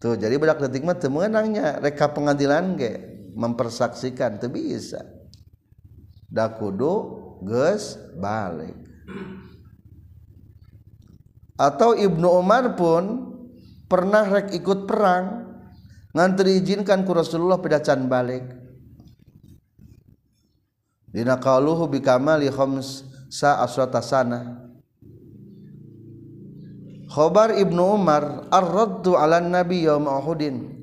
jadi 0.00 0.40
bedak 0.40 0.64
detik 0.64 0.80
mah 0.80 0.96
menangnya 0.96 1.76
reka 1.76 2.08
pengadilan 2.08 2.72
ge 2.80 2.92
mempersaksikan 3.36 4.40
tuh 4.40 4.48
bisa. 4.48 5.04
Da 6.24 6.48
kudu 6.48 7.20
geus 7.44 8.00
balik. 8.16 8.76
Atau 11.60 11.92
Ibnu 11.92 12.40
Umar 12.40 12.80
pun 12.80 13.36
pernah 13.84 14.24
rek 14.24 14.56
ikut 14.56 14.88
perang 14.88 15.52
ngan 16.16 16.30
diizinkan 16.32 17.04
ku 17.04 17.12
Rasulullah 17.12 17.60
pedacan 17.60 18.08
balik. 18.08 18.56
Dina 21.12 21.36
qaluhu 21.36 21.92
bi 21.92 22.00
kamali 22.00 22.48
khamsa 22.48 23.60
asrata 23.60 24.00
sana 24.00 24.59
khobar 27.10 27.58
Ibnu 27.58 27.98
Umar 27.98 28.46
ar-raddu 28.54 29.18
ala 29.18 29.42
nabi 29.42 29.82
yaum 29.82 30.06
Uhudin. 30.06 30.78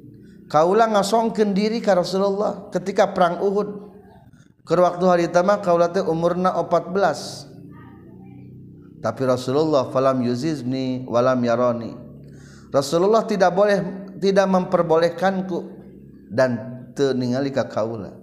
Kaula 0.51 0.87
ngasongkeun 0.91 1.55
diri 1.55 1.79
ka 1.79 1.95
Rasulullah 1.95 2.67
ketika 2.71 3.15
perang 3.15 3.39
Uhud. 3.39 3.87
Keur 4.67 4.83
waktu 4.83 5.03
hari 5.07 5.25
tama 5.31 5.63
kaula 5.63 5.87
teh 5.87 6.03
umurna 6.03 6.51
14 6.51 7.47
tapi 9.01 9.23
Rasulullah 9.23 9.87
falam 9.93 10.19
yuzizni 10.25 11.05
walam 11.05 11.39
yaroni 11.45 11.93
Rasulullah 12.73 13.23
tidak 13.23 13.53
boleh 13.53 13.79
tidak 14.17 14.47
memperbolehkanku 14.49 15.57
dan 16.33 16.83
teu 16.97 17.13
ningali 17.13 17.53
ka 17.53 17.69
kaula 17.69 18.17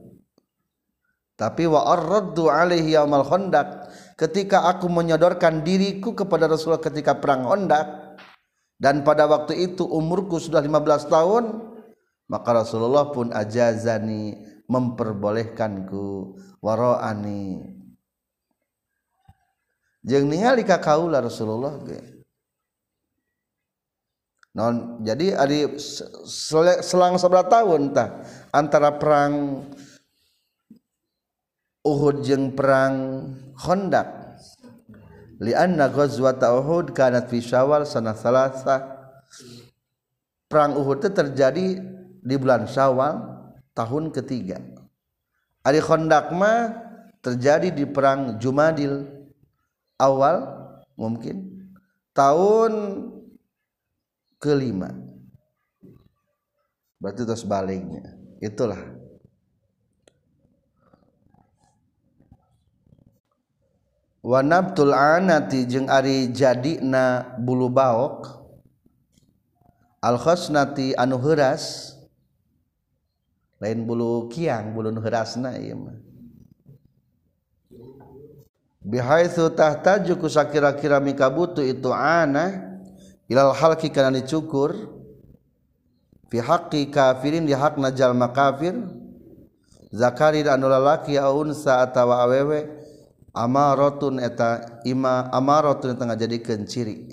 tapi 1.38 1.67
wa 1.67 1.88
ar-raddu 1.88 2.51
alaihi 2.51 2.95
yaumal 2.95 3.25
khandaq 3.27 3.90
ketika 4.14 4.70
aku 4.70 4.87
menyodorkan 4.87 5.66
diriku 5.66 6.14
kepada 6.14 6.46
Rasulullah 6.46 6.83
ketika 6.83 7.18
perang 7.18 7.46
Honda 7.46 8.14
dan 8.79 9.03
pada 9.03 9.27
waktu 9.27 9.70
itu 9.70 9.87
umurku 9.87 10.38
sudah 10.38 10.62
15 10.62 11.11
tahun 11.11 11.44
maka 12.31 12.50
Rasulullah 12.64 13.11
pun 13.11 13.35
ajazani 13.35 14.38
memperbolehkanku 14.70 16.38
waroani 16.62 17.74
jeung 20.07 20.31
ningali 20.31 20.62
ka 20.64 20.79
Rasulullah 20.81 21.83
non 24.55 25.03
jadi 25.03 25.35
ari 25.35 25.74
selang 26.81 27.18
sebelah 27.18 27.50
tahun 27.50 27.90
tah 27.90 28.22
antara 28.55 28.94
perang 28.94 29.66
Uhud 31.85 32.24
jeung 32.24 32.57
perang 32.57 33.29
Khandaq 33.55 34.09
lianna 35.43 35.90
ghazwat 35.90 36.43
Uhud 36.43 36.95
kanat 36.95 37.31
fi 37.31 37.43
Syawal 37.43 37.87
sanah 37.87 38.14
salasa 38.14 38.95
perang 40.47 40.79
Uhud 40.79 41.03
itu 41.03 41.11
terjadi 41.11 41.67
di 42.25 42.35
bulan 42.38 42.71
Syawal 42.71 43.19
tahun 43.75 44.14
ketiga. 44.14 44.62
Ari 45.67 45.81
Khandaq 45.83 46.31
mah 46.31 46.85
terjadi 47.25 47.73
di 47.73 47.85
perang 47.88 48.37
Jumadil 48.38 49.09
awal 49.99 50.45
mungkin 50.95 51.69
tahun 52.14 52.73
kelima. 54.38 54.93
Berarti 57.03 57.27
terus 57.27 57.45
baliknya. 57.45 58.14
Itulah 58.38 58.94
wanabtul 64.25 64.97
anati 64.97 65.69
jeung 65.69 65.93
ari 65.93 66.33
jadina 66.33 67.37
bulu 67.37 67.69
baok. 67.69 68.41
Al 70.01 70.17
khosnati 70.17 70.97
anu 70.97 71.21
heuras. 71.21 71.93
Lain 73.61 73.85
bulu 73.85 74.33
kiang 74.33 74.73
bulu 74.73 74.89
nu 74.89 75.05
heurasna 75.05 75.61
ieu 75.61 75.77
mah. 75.77 75.97
Bihaitsu 78.85 79.49
tahtaju 79.57 80.13
ku 80.21 80.29
sakira-kira 80.29 81.01
mikabutu 81.01 81.65
itu 81.65 81.89
ana 81.89 82.77
ilal 83.29 83.57
halki 83.57 83.89
kana 83.89 84.13
dicukur. 84.13 84.77
Fi 86.29 86.37
haqqi 86.41 86.93
kafirin 86.93 87.49
di 87.49 87.57
hakna 87.57 87.89
jalma 87.89 88.29
kafir. 88.29 88.77
Zakari 89.89 90.45
anu 90.45 90.69
lalaki 90.69 91.17
au 91.17 91.41
unsa 91.41 91.81
atawa 91.81 92.29
awewe. 92.29 92.84
amaratun 93.35 94.23
eta 94.23 94.81
ima 94.87 95.27
amaratun 95.35 95.99
tengah 95.99 96.14
jadikeun 96.14 96.70
ciri 96.70 97.11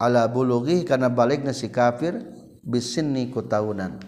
ala 0.00 0.24
bulughi 0.24 0.82
kana 0.88 1.12
balikna 1.12 1.52
si 1.52 1.68
kafir 1.68 2.24
bisinni 2.64 3.28
ku 3.28 3.44
taunan 3.44 4.00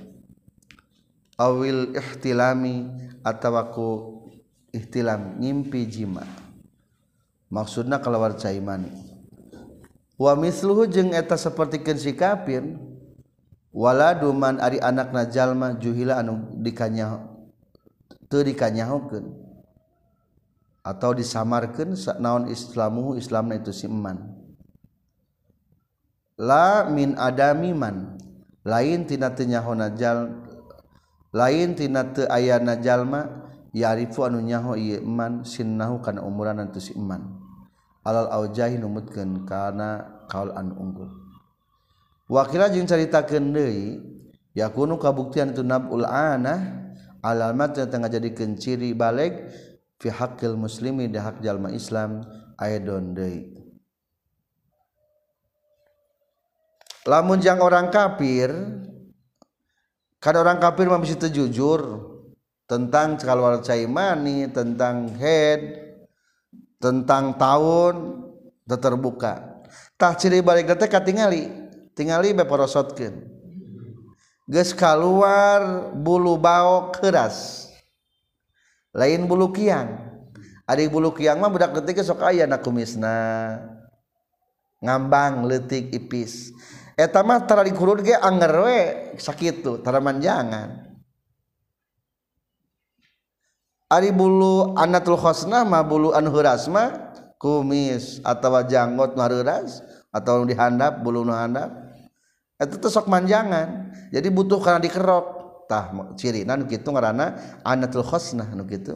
awil 1.37 1.93
ihtilami 1.93 2.89
atawa 3.21 3.69
ku 3.71 3.89
ihtilam 4.73 5.39
ngimpi 5.39 5.87
jima. 5.87 6.25
Maksudna 7.53 8.03
kalawar 8.03 8.35
caimani 8.35 8.91
wa 10.19 10.33
misluhu 10.35 10.89
jeung 10.91 11.15
eta 11.15 11.39
sapertikeun 11.39 12.01
si 12.01 12.17
kafir 12.17 12.65
waladuman 13.71 14.59
ari 14.59 14.83
anakna 14.83 15.29
jalma 15.29 15.77
juhila 15.79 16.19
anu 16.19 16.41
dikanyah 16.59 17.23
teu 18.27 18.43
dikanyahokeun. 18.43 19.44
atau 20.85 21.17
disamarkan 21.17 21.97
naon 22.21 22.53
islamu 22.53 23.17
islamna 23.17 23.57
itu 23.57 23.73
siman 23.73 24.37
la 26.37 26.85
min 26.93 27.17
adamiman 27.17 28.21
lain 28.69 29.09
tina 29.09 29.33
tenyaho 29.33 29.73
najal 29.73 30.45
lain 31.33 31.73
tina 31.73 32.05
te 32.13 32.29
aya 32.29 32.61
najalma 32.61 33.49
yarifu 33.73 34.29
anu 34.29 34.45
nyaho 34.45 34.77
ieu 34.77 35.01
iman 35.01 35.43
sinnahu 35.43 36.05
kana 36.05 36.21
umuran 36.21 36.61
antu 36.61 36.79
si 36.85 36.93
iman 36.95 37.43
alal 38.05 38.29
aujahi 38.29 38.77
numutkeun 38.77 39.49
kana 39.49 40.21
kaul 40.29 40.53
anu 40.53 40.77
unggul. 40.77 41.11
Wakila 42.29 42.73
jeung 42.73 42.89
caritakeun 42.89 43.53
deui 43.53 44.01
yakunu 44.57 44.97
kabuktian 44.97 45.53
itu 45.53 45.61
nabul 45.61 46.09
anah 46.09 46.93
alamat 47.21 47.85
tengah 47.89 48.09
jadi 48.09 48.33
kenciri 48.33 48.97
balik 48.97 49.53
fi 50.01 50.09
haqqil 50.11 50.59
muslimi 50.59 51.11
di 51.11 51.19
hak 51.19 51.43
jalma 51.45 51.71
Islam 51.71 52.25
aidon 52.61 53.15
deui 53.15 53.53
lamunjang 57.05 57.61
orang 57.61 57.93
kafir 57.93 58.51
kan 60.19 60.35
orang 60.41 60.57
kafir 60.57 60.89
masih 60.89 61.21
terjujur 61.21 62.11
tentang 62.65 63.21
kalau 63.21 63.61
caimani 63.61 64.49
tentang 64.49 65.13
head 65.21 65.85
tentang 66.81 67.37
tahun 67.37 68.25
terbuka. 68.65 69.61
Tak 70.01 70.17
ciri 70.17 70.41
balik 70.41 70.73
teh 70.81 70.89
katingali 70.89 71.65
tingali 71.95 72.35
beporosotkeun 72.35 73.15
geus 74.45 74.77
keluar 74.77 75.89
bulu 75.97 76.37
baok 76.37 77.01
keras 77.01 77.64
lain 78.95 79.27
bulu 79.27 79.51
kiang. 79.51 80.01
Adik 80.65 80.89
bulu 80.89 81.13
kiang 81.13 81.43
mah 81.43 81.53
budak 81.53 81.77
detik 81.77 82.01
sok 82.01 82.25
aya 82.25 82.49
na 82.49 82.57
kumisna. 82.57 83.61
Ngambang 84.81 85.45
letik 85.45 85.93
ipis. 85.93 86.55
Eta 86.95 87.21
mah 87.27 87.43
tara 87.45 87.67
dikurut 87.67 88.01
ge 88.01 88.15
anger 88.15 88.55
we 88.65 88.81
sakitu 89.19 89.83
tara 89.83 89.99
manjangan. 89.99 90.95
Ari 93.93 94.15
bulu 94.15 94.73
anatul 94.79 95.21
khosna 95.21 95.67
mah 95.67 95.85
bulu 95.85 96.17
anu 96.17 96.33
heuras 96.33 96.71
mah 96.73 97.13
kumis 97.37 98.25
atawa 98.25 98.65
janggot 98.65 99.13
nu 99.13 99.21
heuras 99.21 99.85
atau 100.09 100.49
dihandap 100.49 101.05
bulu 101.05 101.27
nu 101.27 101.37
handap. 101.37 101.69
Eta 102.57 102.81
teh 102.81 102.89
sok 102.89 103.11
manjangan. 103.11 103.93
Jadi 104.15 104.33
butuh 104.33 104.63
karena 104.63 104.81
dikerok. 104.81 105.44
tah 105.69 105.91
ciri 106.17 106.45
na 106.45 106.57
nu 106.57 106.69
kitu 106.69 106.89
ngaranna 106.93 107.61
anatul 107.65 108.05
khosnah 108.05 108.53
nu 108.53 108.65
kitu 108.69 108.95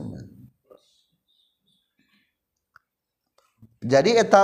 jadi 3.79 4.19
eta 4.19 4.43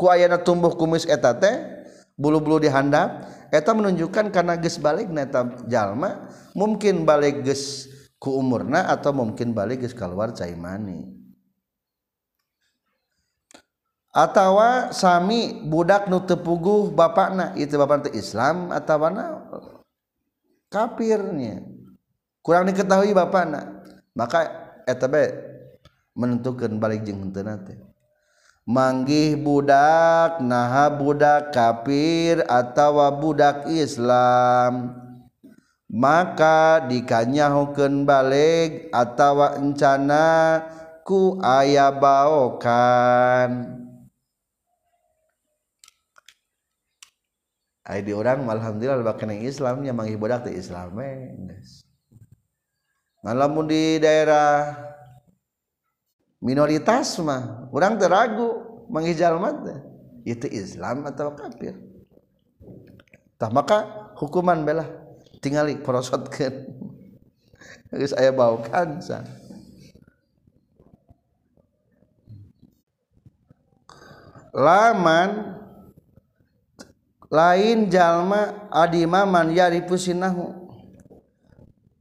ku 0.00 0.08
ayana 0.08 0.40
tumbuh 0.40 0.72
kumis 0.72 1.04
eta 1.04 1.36
teh 1.36 1.84
bulu-bulu 2.16 2.64
di 2.64 2.68
handap 2.72 3.28
eta 3.52 3.76
menunjukkan 3.76 4.32
karena 4.32 4.56
geus 4.56 4.80
balik 4.80 5.12
eta 5.12 5.44
jalma 5.68 6.32
mungkin 6.56 7.04
balik 7.04 7.44
geus 7.44 7.92
ku 8.16 8.40
umurna 8.40 8.88
atau 8.88 9.12
mungkin 9.12 9.52
balik 9.52 9.84
geus 9.84 9.96
keluar 9.96 10.32
cai 10.32 10.56
mani. 10.56 11.20
Atawa 14.10 14.90
sami 14.90 15.62
budak 15.70 16.10
nu 16.10 16.18
teu 16.26 16.34
puguh 16.34 16.90
bapakna 16.90 17.54
itu 17.54 17.78
bapak 17.78 18.10
itu 18.10 18.26
Islam 18.26 18.74
atawa 18.74 19.06
naon 19.06 19.79
kafirnya 20.70 21.66
kurang 22.40 22.70
diketahui 22.70 23.10
Bapak 23.12 23.42
anak 23.44 23.66
maka 24.14 24.40
etB 24.86 25.14
menentukan 26.14 26.78
balik 26.78 27.02
jeng 27.02 27.28
manggih 28.70 29.34
budak 29.34 30.38
naha 30.38 30.94
budak 30.94 31.50
kafir 31.50 32.46
atau 32.46 33.02
budak 33.18 33.66
Islam. 33.66 34.94
Maka 35.90 36.86
dikanyahukan 36.86 38.06
balik 38.06 38.94
atau 38.94 39.42
encana 39.58 40.62
ku 41.02 41.34
ayabaokan 41.42 42.70
Ay 47.90 48.06
di 48.06 48.14
orang 48.14 48.46
alhamdulillah 48.46 49.02
bakal 49.02 49.34
Islamnya 49.34 49.90
manggih 49.90 50.14
budak 50.14 50.46
di 50.46 50.54
Islam 50.54 50.94
Ngalamun 53.26 53.66
di 53.66 53.98
daerah 53.98 54.78
minoritas 56.38 57.18
mah 57.18 57.66
orang 57.74 57.98
teragu 57.98 58.86
menghijal 58.86 59.42
mata 59.42 59.82
itu 60.22 60.46
Islam 60.46 61.02
atau 61.10 61.34
kafir. 61.34 61.74
Tah 63.34 63.50
maka 63.50 64.12
hukuman 64.22 64.62
belah 64.62 64.86
tinggali 65.42 65.74
prosotkeun 65.82 66.70
geus 67.90 68.14
aya 68.14 68.30
baukan 68.30 69.02
sa. 69.02 69.26
Laman 74.54 75.59
lain 77.30 77.86
jalma 77.86 78.68
adima 78.74 79.22
man 79.22 79.54
yari 79.54 79.86
pusinahu 79.86 80.50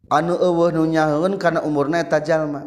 anu 0.09 0.33
eueuh 0.41 0.73
nu 0.73 0.89
nyaheun 0.89 1.37
kana 1.37 1.61
umurna 1.61 2.01
eta 2.01 2.17
jalma. 2.19 2.65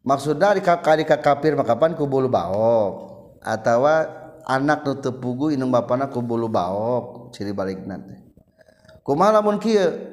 Maksudna 0.00 0.56
ari 0.56 0.64
ka 0.64 0.80
kafir 1.20 1.56
makapan 1.56 1.96
ku 1.96 2.04
bulu 2.04 2.28
baok? 2.28 2.92
Atawa 3.40 4.04
anak 4.44 4.84
nu 4.84 4.92
teu 5.00 5.16
pugu 5.16 5.52
inung 5.52 5.72
bapana 5.72 6.12
ku 6.12 6.20
bulu 6.20 6.48
baok 6.48 7.32
ciri 7.32 7.56
balikna 7.56 7.96
teh. 8.00 8.20
Kumaha 9.00 9.40
lamun 9.40 9.56
kieu? 9.56 10.12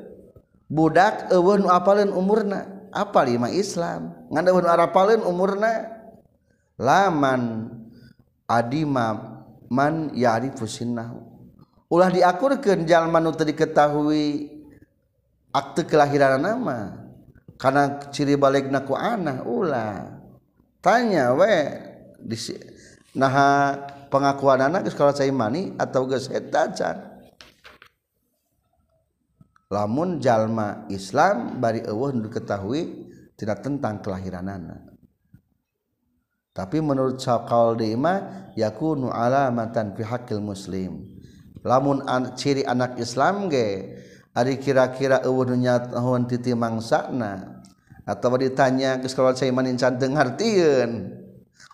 Budak 0.68 1.32
eueuh 1.32 1.60
nu 1.60 1.68
apaleun 1.72 2.12
umurna 2.12 2.88
apal 2.92 3.28
lima 3.28 3.52
Islam? 3.52 4.16
Ngan 4.32 4.48
eueuh 4.48 4.64
nu 4.64 5.24
umurna 5.28 5.72
laman 6.80 7.72
adima 8.48 9.37
man 9.72 10.16
ya'rifusinnahu 10.16 11.18
ulah 11.88 12.10
diakurkeun 12.12 12.84
jalma 12.84 13.24
nu 13.24 13.32
teu 13.32 13.48
diketahui 13.48 14.52
akte 15.56 15.88
kelahiran 15.88 16.40
nama 16.40 17.08
karena 17.58 17.98
ciri 18.14 18.38
balikna 18.38 18.86
ku 18.86 18.94
anak 18.94 19.42
ulah. 19.44 20.14
Tanya 20.78 21.34
we 21.34 21.54
di 22.22 22.38
nah 23.18 23.34
pengakuan 24.14 24.62
anak 24.62 24.88
geus 24.88 24.96
kalau 24.96 25.12
saya 25.12 25.34
mani 25.34 25.74
atau 25.76 26.06
geus 26.06 26.30
etacan 26.30 27.18
lamun 29.68 30.22
jalma 30.22 30.88
Islam 30.88 31.60
bari 31.60 31.84
eueuh 31.84 32.14
nu 32.16 32.30
diketahui 32.30 33.10
tidak 33.36 33.66
tentang 33.66 34.00
kelahiran 34.00 34.48
anak 34.48 34.87
tapi 36.58 36.82
menurut 36.82 37.22
Syaqal 37.22 37.78
Dima 37.78 38.50
yakunu 38.58 39.14
alamatan 39.14 39.94
fi 39.94 40.02
haqqil 40.02 40.42
muslim. 40.42 41.06
Lamun 41.62 42.02
an, 42.10 42.34
ciri 42.34 42.66
anak 42.66 42.98
Islam 42.98 43.46
ge 43.54 43.94
ari 44.34 44.58
kira-kira 44.58 45.22
eueuh 45.22 45.54
nyatakeun 45.54 46.26
titi 46.26 46.58
mangsana 46.58 47.62
atawa 48.08 48.42
ditanya 48.42 48.98
geus 48.98 49.14
kalau 49.14 49.36
saya 49.38 49.54
manin 49.54 49.76
can 49.76 50.00
dengartieun 50.00 51.12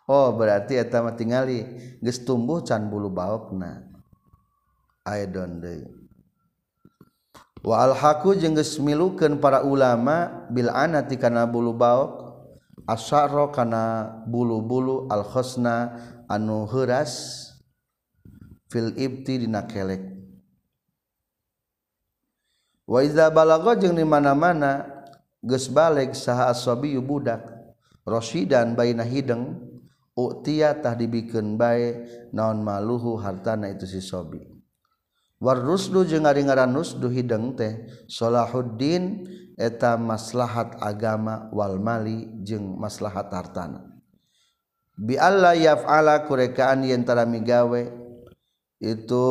oh 0.10 0.34
berarti 0.34 0.80
eta 0.80 1.00
mah 1.00 1.14
tingali 1.14 1.64
geus 2.04 2.20
tumbuh 2.28 2.60
can 2.60 2.92
bulu 2.92 3.08
baokna. 3.08 3.88
Aidon 5.04 5.60
deui 5.60 5.84
wa 7.64 7.88
alhaqu 7.88 8.36
jeung 8.40 8.56
geus 8.56 8.80
milukeun 8.80 9.40
para 9.40 9.64
ulama 9.64 10.48
bil 10.52 10.72
anati 10.72 11.20
kana 11.20 11.44
bulu 11.44 11.76
baok 11.76 12.23
asyara 12.88 13.52
kana 13.52 13.84
bulu-bulu 14.28 15.08
al-khosna 15.08 15.98
anu 16.28 16.68
heuras 16.68 17.48
fil 18.72 18.92
ibti 18.98 19.44
dina 19.46 19.64
kelek. 19.70 20.02
Wa 22.84 23.00
iza 23.00 23.32
balagha 23.32 23.80
jeung 23.80 23.96
di 23.96 24.04
mana-mana 24.04 24.84
geus 25.40 25.72
baleg 25.72 26.12
saha 26.12 26.52
asabiyu 26.52 27.00
budak 27.00 27.48
rasidan 28.04 28.76
baina 28.76 29.08
hideng 29.08 29.56
uktiya 30.14 30.84
tah 30.84 30.92
dibikeun 30.94 31.56
bae 31.56 32.04
naon 32.36 32.60
maluhu 32.60 33.16
hartana 33.16 33.72
itu 33.72 33.88
si 33.88 34.04
sobi. 34.04 34.44
War 35.44 35.60
rusdu 35.60 36.04
jeung 36.08 36.24
ari 36.24 36.44
ngaran 36.44 36.72
rusdu 36.76 37.08
hideng 37.12 37.56
teh 37.56 37.88
salahuddin 38.08 39.28
eta 39.58 39.98
maslahat 40.00 40.78
agama 40.82 41.50
wal 41.54 41.78
mali 41.78 42.30
jeung 42.42 42.78
maslahat 42.78 43.30
hartana. 43.30 43.94
Bi 44.94 45.18
alla 45.18 45.58
yaf'ala 45.58 46.26
kurekaan 46.30 46.86
yen 46.86 47.02
tara 47.02 47.26
migawe 47.26 47.90
itu 48.78 49.28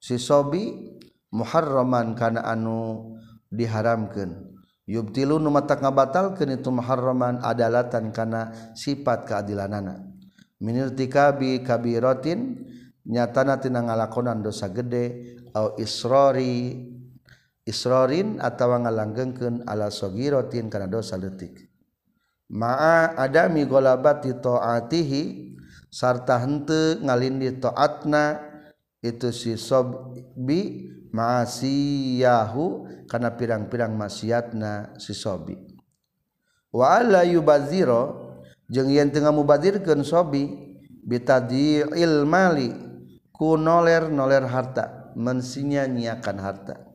si 0.00 0.16
sobi 0.16 0.96
muharraman 1.32 2.16
kana 2.16 2.40
anu 2.44 3.12
diharamkeun. 3.52 4.52
Yubtilu 4.88 5.38
nu 5.38 5.52
mata 5.52 5.78
ngabatalkeun 5.78 6.58
itu 6.58 6.68
muharraman 6.72 7.44
adalatan 7.44 8.10
kana 8.10 8.72
sifat 8.74 9.28
keadilanana. 9.28 10.10
Minirtikabi 10.62 11.60
kabiratin 11.66 12.66
nyatana 13.02 13.58
tina 13.58 13.82
ngalakonan 13.82 14.40
dosa 14.46 14.70
gede 14.70 15.38
au 15.52 15.74
isrori 15.76 16.88
isrorin 17.62 18.42
atau 18.42 18.74
ngalanggengkeun 18.74 19.66
ala 19.66 19.88
sogirotin 19.88 20.66
karena 20.66 20.90
dosa 20.90 21.14
letik 21.14 21.70
ma'a 22.50 23.14
adami 23.16 23.64
golabati 23.64 24.34
ta'atihi 24.34 25.22
sarta 25.88 26.42
hente 26.42 26.98
ngalindi 27.00 27.62
ta'atna 27.62 28.52
itu 29.02 29.30
si 29.30 29.54
sobi 29.54 30.90
ma'asiyahu 31.14 32.66
karena 33.06 33.30
pirang-pirang 33.34 33.94
maksiatna 33.94 34.98
si 34.98 35.14
sobi 35.14 35.54
wa 36.72 36.98
ala 36.98 37.22
yubaziro 37.22 38.34
jeung 38.66 38.88
yen 38.88 39.12
teu 39.12 39.22
ngamubadirkeun 39.22 40.02
sobi 40.02 40.48
bitadiil 41.02 42.24
mali 42.24 42.72
ku 43.34 43.58
noler 43.58 44.06
noler 44.06 44.46
harta 44.46 45.12
mensinya 45.18 45.84
nyiakan 45.84 46.38
harta. 46.40 46.91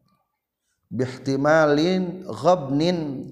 bihtimalin 0.87 2.23
ghabnin 2.27 3.29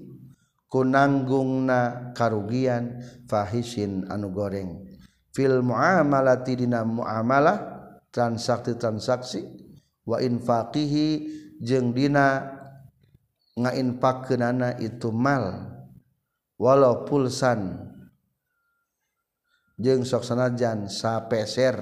kunanggungna 0.68 2.12
karugian 2.12 3.00
fahisin 3.30 4.04
anu 4.12 4.32
goreng. 4.32 4.84
Fil 5.32 5.60
muamalati 5.60 6.64
dina 6.64 6.80
muamalah 6.80 7.60
transaksi-transaksi 8.08 9.44
wa 10.08 10.16
infaqihi 10.16 11.08
jeung 11.60 11.92
dina 11.92 12.56
ngainfakkeunana 13.56 14.80
itu 14.80 15.12
mal 15.12 15.76
walau 16.56 17.04
pulsan 17.04 17.92
jeung 19.76 20.08
sok 20.08 20.24
sanajan 20.24 20.88
sapeser 20.88 21.76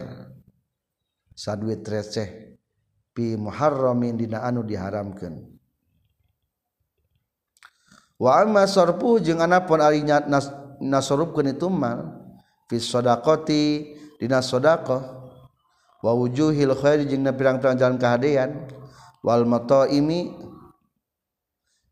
saduit 1.31 1.87
receh 1.87 2.59
pi 3.15 3.39
muharramin 3.39 4.19
dina 4.19 4.43
anu 4.43 4.67
diharamkeun. 4.67 5.54
wa 8.21 8.43
amma 8.43 8.67
sarfu 8.69 9.19
jeung 9.23 9.43
anapun 9.43 9.83
ari 9.83 10.07
nasarufkeun 10.83 11.55
itu 11.55 11.67
mal 11.71 12.19
fi 12.71 12.79
shadaqati 12.79 13.65
dina 14.21 14.39
shadaqah 14.41 15.03
wa 16.05 16.13
wujuhil 16.13 16.77
khair 16.77 17.09
jeung 17.09 17.25
pirang-pirang 17.25 17.81
jalan 17.81 17.97
kahadean. 17.97 18.69
Wal 19.25 19.49
mataimi 19.49 20.37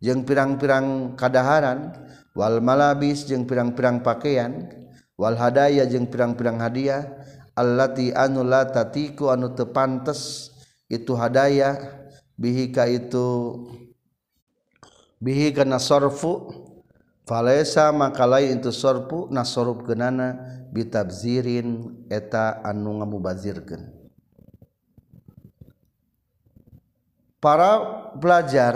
jeung 0.05 0.29
pirang-pirang 0.29 1.17
kadaharan. 1.17 1.97
Wal 2.37 2.61
malabis 2.61 3.25
jeung 3.25 3.49
pirang-pirang 3.49 4.05
pakaian. 4.05 4.69
Wal 5.17 5.41
hadaya 5.41 5.89
jeung 5.89 6.13
pirang-pirang 6.13 6.61
hadiah. 6.61 7.09
Allati 7.57 8.13
anu 8.13 8.45
la 8.45 8.69
tatiku 8.69 9.33
anu 9.33 9.57
teu 9.57 9.73
pantes 9.73 10.53
itu 10.93 11.17
hadaya. 11.17 11.81
Bihika 12.37 12.85
itu 12.85 13.65
bihi 15.23 15.55
kana 15.55 15.79
sarfu 15.79 16.51
falaisa 17.23 17.95
maka 17.95 18.27
lain 18.27 18.59
itu 18.59 18.75
sarfu 18.75 19.31
nasorup 19.31 19.87
genana 19.87 20.35
bitabzirin 20.75 22.03
eta 22.11 22.59
anu 22.67 22.99
ngamubazirkeun 22.99 23.87
para 27.39 27.71
pelajar 28.19 28.75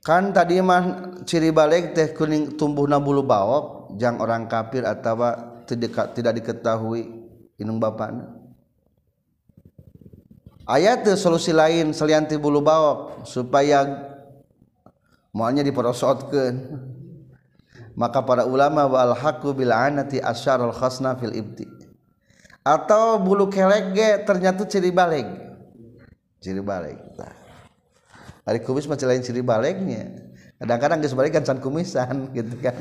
kan 0.00 0.32
tadi 0.32 0.64
mah 0.64 1.12
ciri 1.28 1.52
balik 1.52 1.92
teh 1.92 2.16
kuning 2.16 2.56
tumbuh 2.56 2.88
nabulu 2.88 3.20
bawok 3.20 3.92
jang 4.00 4.16
orang 4.16 4.48
kafir 4.48 4.88
atau 4.88 5.28
tidak 5.68 6.16
tidak 6.16 6.32
diketahui 6.40 7.04
inung 7.60 7.76
bapakna 7.76 8.32
ayat 10.64 11.04
solusi 11.20 11.52
lain 11.52 11.92
selianti 11.92 12.40
bulu 12.40 12.64
bawok 12.64 13.28
supaya 13.28 13.84
mualnya 15.32 15.64
diperosotkeun. 15.64 16.56
Maka 17.98 18.22
para 18.22 18.46
ulama 18.46 18.86
wal 18.86 19.10
haqqu 19.10 19.58
bil 19.58 19.74
anati 19.74 20.22
asyarul 20.22 20.70
khasna 20.70 21.18
fil 21.18 21.34
ibti. 21.34 21.66
Atau 22.62 23.18
bulu 23.18 23.50
kelek 23.50 23.90
ge 23.90 24.10
ternyata 24.22 24.62
ciri 24.70 24.94
balik. 24.94 25.26
Ciri 26.38 26.62
balik 26.62 26.98
nah. 27.18 27.34
Ari 28.46 28.62
kumis 28.62 28.86
masih 28.86 29.10
lain 29.10 29.20
ciri 29.20 29.42
baliknya. 29.42 30.30
Kadang-kadang 30.62 31.02
geus 31.02 31.12
balik 31.12 31.36
kan 31.36 31.44
can 31.44 31.58
kumisan 31.58 32.28
gitu 32.36 32.54
kan. 32.62 32.78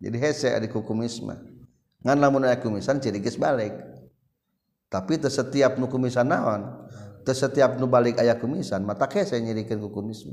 Jadi 0.00 0.16
hese 0.16 0.48
ari 0.50 0.66
kumis 0.72 1.20
mah. 1.20 1.38
Ngan 2.02 2.18
lamun 2.18 2.48
aya 2.48 2.56
kumisan 2.56 2.98
ciri 3.04 3.20
geus 3.20 3.36
balik. 3.36 3.76
Tapi 4.88 5.20
setiap 5.28 5.76
nu 5.76 5.92
kumisan 5.92 6.32
naon 6.32 6.81
setiap 7.30 7.78
nu 7.78 7.86
balik 7.86 8.18
aya 8.18 8.34
kumisan 8.34 8.82
mata 8.82 9.06
kese 9.06 9.38
nyirikan 9.38 9.78
ku 9.78 9.94
kumis 9.94 10.26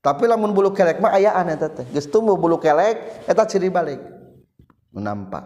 tapi 0.00 0.24
lamun 0.24 0.56
bulu 0.56 0.72
kelek 0.72 0.96
mah 0.96 1.12
ayaan 1.12 1.52
eta 1.52 1.68
teh 1.68 1.84
geus 1.92 2.08
tumbuh 2.08 2.36
bulu 2.36 2.56
kelek 2.56 3.24
eta 3.28 3.44
ciri 3.44 3.68
balik. 3.68 4.00
Menampak 4.90 5.44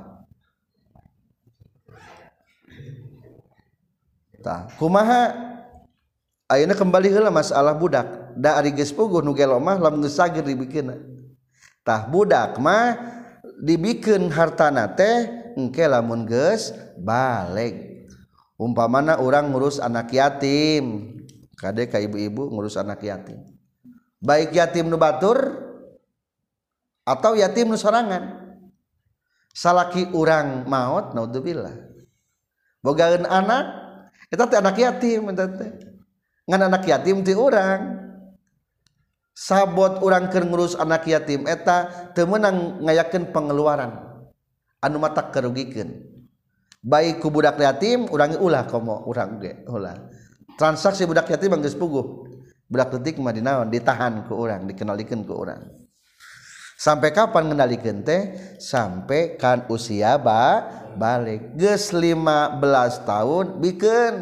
tah 4.41 4.71
kumaha? 4.79 5.53
Ayeuna 6.45 6.77
kembali 6.77 7.09
heula 7.09 7.33
masalah 7.35 7.75
budak. 7.75 8.37
Da 8.39 8.61
ari 8.61 8.71
geus 8.71 8.95
puguh 8.95 9.25
nu 9.27 9.35
gelo 9.35 9.59
mah 9.59 9.75
lamun 9.75 10.07
geus 10.07 10.15
sagir 10.15 10.47
dibikeunna 10.47 11.03
tah 11.83 12.07
budak 12.07 12.55
mah 12.63 12.95
dibikeun 13.59 14.31
hartana 14.31 14.87
teh 14.95 15.51
engke 15.59 15.83
lamun 15.83 16.31
geus 16.31 16.71
balik. 16.95 17.94
umpamana 18.59 19.19
orang 19.19 19.51
ngurus 19.51 19.83
anak 19.83 20.11
yatim. 20.15 21.17
Kadek 21.55 21.95
ka 21.95 21.99
ibu-ibu 22.03 22.51
ngurus 22.51 22.75
anak 22.79 23.03
yatim. 23.03 23.41
Baik 24.19 24.57
yatim 24.57 24.91
nu 24.91 24.99
batur 24.99 25.39
atau 27.07 27.37
yatim 27.39 27.71
nu 27.71 27.79
sorangan. 27.79 28.43
Salaki 29.55 30.11
urang 30.11 30.67
maut 30.67 31.15
naudzubillah. 31.15 31.75
Bogaeun 32.83 33.25
anak 33.25 33.65
eta 34.29 34.45
teh 34.51 34.59
anak 34.59 34.77
yatim 34.77 35.31
eta 35.31 35.47
teh. 35.47 35.71
Ngan 36.51 36.63
anak 36.69 36.85
yatim 36.85 37.23
ti 37.23 37.33
urang. 37.33 38.03
Sabot 39.35 39.99
urang 40.03 40.31
keur 40.31 40.47
ngurus 40.47 40.79
anak 40.79 41.07
yatim 41.07 41.47
eta 41.47 42.11
teu 42.15 42.27
meunang 42.27 42.83
ngayakeun 42.83 43.31
pengeluaran. 43.31 43.95
Anu 44.83 45.01
mata 45.01 45.23
kerugikeun 45.33 46.14
baik 46.85 47.25
ku 47.25 47.33
budak 47.33 47.57
yatim 47.57 48.05
urangi 48.13 48.37
ulah 48.37 48.69
komo 48.69 49.09
urang 49.09 49.41
ge 49.41 49.65
ulah. 49.65 49.97
Transaksi 50.61 51.09
budak 51.09 51.27
yatim 51.33 51.57
geus 51.59 51.75
puguh. 51.75 52.29
Budak 52.69 53.01
detik 53.01 53.17
mah 53.19 53.33
dinaon 53.33 53.73
ditahan 53.73 54.29
ku 54.29 54.37
urang 54.37 54.69
dikenalikeun 54.69 55.25
ku 55.25 55.33
urang. 55.33 55.65
Sampai 56.77 57.17
kapan 57.17 57.49
ngendalikeun 57.49 58.05
teh? 58.05 58.23
Sampai 58.61 59.41
kan 59.41 59.65
usia 59.73 60.21
ba 60.21 60.61
balik. 61.01 61.57
Geus 61.57 61.91
15 61.97 62.61
tahun 63.09 63.45
bikin. 63.65 64.15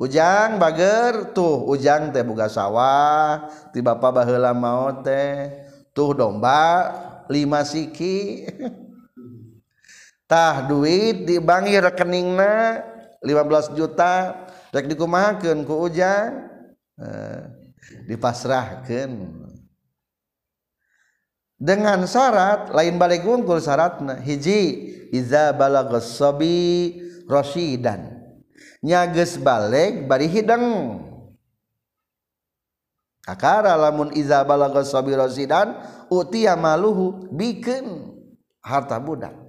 Ujang 0.00 0.58
bager 0.58 1.30
tuh 1.36 1.70
ujang 1.70 2.10
teh 2.10 2.26
buka 2.26 2.50
sawah 2.50 3.46
ti 3.70 3.84
bapa 3.84 4.10
baheula 4.10 4.56
maot 4.56 5.04
teh. 5.04 5.52
Tuh 5.94 6.16
domba 6.16 6.90
lima 7.28 7.62
siki. 7.62 8.48
tah 10.34 10.66
duit 10.66 11.30
dibangi 11.30 11.78
rekeningna 11.78 12.82
15 13.22 13.78
juta 13.78 14.34
rek 14.74 14.90
dikumahakeun 14.90 15.62
ku 15.62 15.86
ujang 15.86 16.50
eh, 16.98 17.46
dipasrahkan 18.10 19.14
dengan 21.54 22.02
syarat 22.10 22.74
lain 22.74 22.98
balik 22.98 23.22
unggul 23.22 23.62
syaratna. 23.62 24.18
Hiji 24.18 24.90
iza 25.14 25.54
balagos 25.54 26.18
sobi 26.18 26.98
rosidan 27.30 28.18
nyages 28.82 29.38
balik 29.38 30.10
bari 30.10 30.26
hideng. 30.26 30.98
Akara 33.22 33.78
lamun 33.78 34.10
iza 34.18 34.42
balagos 34.42 34.90
sobi 34.90 35.14
rosidan 35.14 35.78
utia 36.10 36.58
maluhu 36.58 37.30
bikin 37.30 37.86
harta 38.58 38.98
budak. 38.98 39.43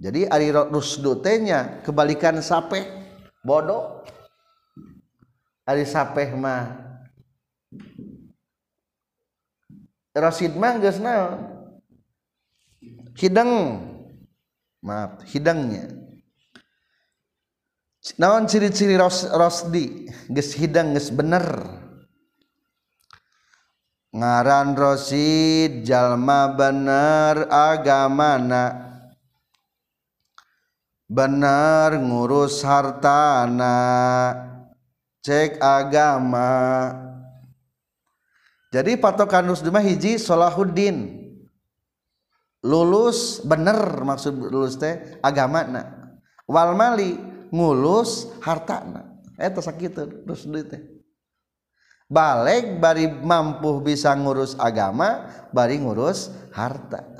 Jadi 0.00 0.32
ari 0.32 0.48
rusdu 0.48 1.20
kebalikan 1.84 2.40
sape 2.40 2.88
bodoh. 3.44 4.00
Ari 5.68 5.84
sapeh 5.84 6.32
mah. 6.34 6.88
Rasid 10.16 10.56
mah 10.58 10.74
geus 10.82 10.98
naon? 10.98 11.46
Hidang 13.14 13.78
maaf 14.80 15.20
hidangnya 15.28 15.92
naon 18.16 18.48
ciri-ciri 18.48 18.96
ros, 18.96 19.28
rosdi? 19.28 20.08
Geus 20.32 20.56
hidang 20.56 20.96
geus 20.96 21.12
bener. 21.12 21.44
Ngaran 24.10 24.74
rosid 24.74 25.86
jalma 25.86 26.50
bener 26.50 27.46
agamana 27.46 28.89
benar 31.10 31.98
ngurus 31.98 32.62
hartana 32.62 33.74
cek 35.26 35.58
agama. 35.58 36.94
Jadi 38.70 38.94
patokan 38.94 39.50
nusduma 39.50 39.82
hiji 39.82 40.14
solahuddin 40.14 41.18
lulus 42.62 43.42
bener 43.42 44.06
maksud 44.06 44.38
lulus 44.38 44.78
teh 44.78 45.18
agama 45.26 45.66
na 45.66 45.82
wal 46.46 46.78
mali 46.78 47.18
ngulus 47.50 48.30
hartana. 48.46 49.10
Eta 49.34 49.58
sakitu 49.58 50.22
rusdu 50.22 50.62
teh. 50.62 50.82
Balik 52.06 52.78
bari 52.78 53.10
mampu 53.10 53.82
bisa 53.82 54.14
ngurus 54.14 54.54
agama 54.58 55.26
bari 55.50 55.78
ngurus 55.82 56.30
harta 56.54 57.19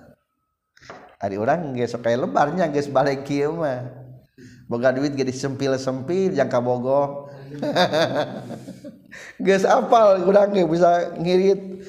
Ari 1.20 1.37
orang 1.37 1.76
geus 1.76 1.92
sok 1.92 2.09
lebarnya 2.09 2.72
geus 2.72 2.88
balik 2.88 3.28
kieu 3.28 3.52
mah. 3.52 3.92
Boga 4.64 4.88
duit 4.88 5.12
jadi 5.12 5.28
sempil-sempil 5.28 6.33
jangka 6.33 6.64
bogoh. 6.64 7.28
geus 9.44 9.68
apal 9.68 10.24
urang 10.24 10.56
ge 10.56 10.64
bisa 10.64 11.12
ngirit. 11.20 11.85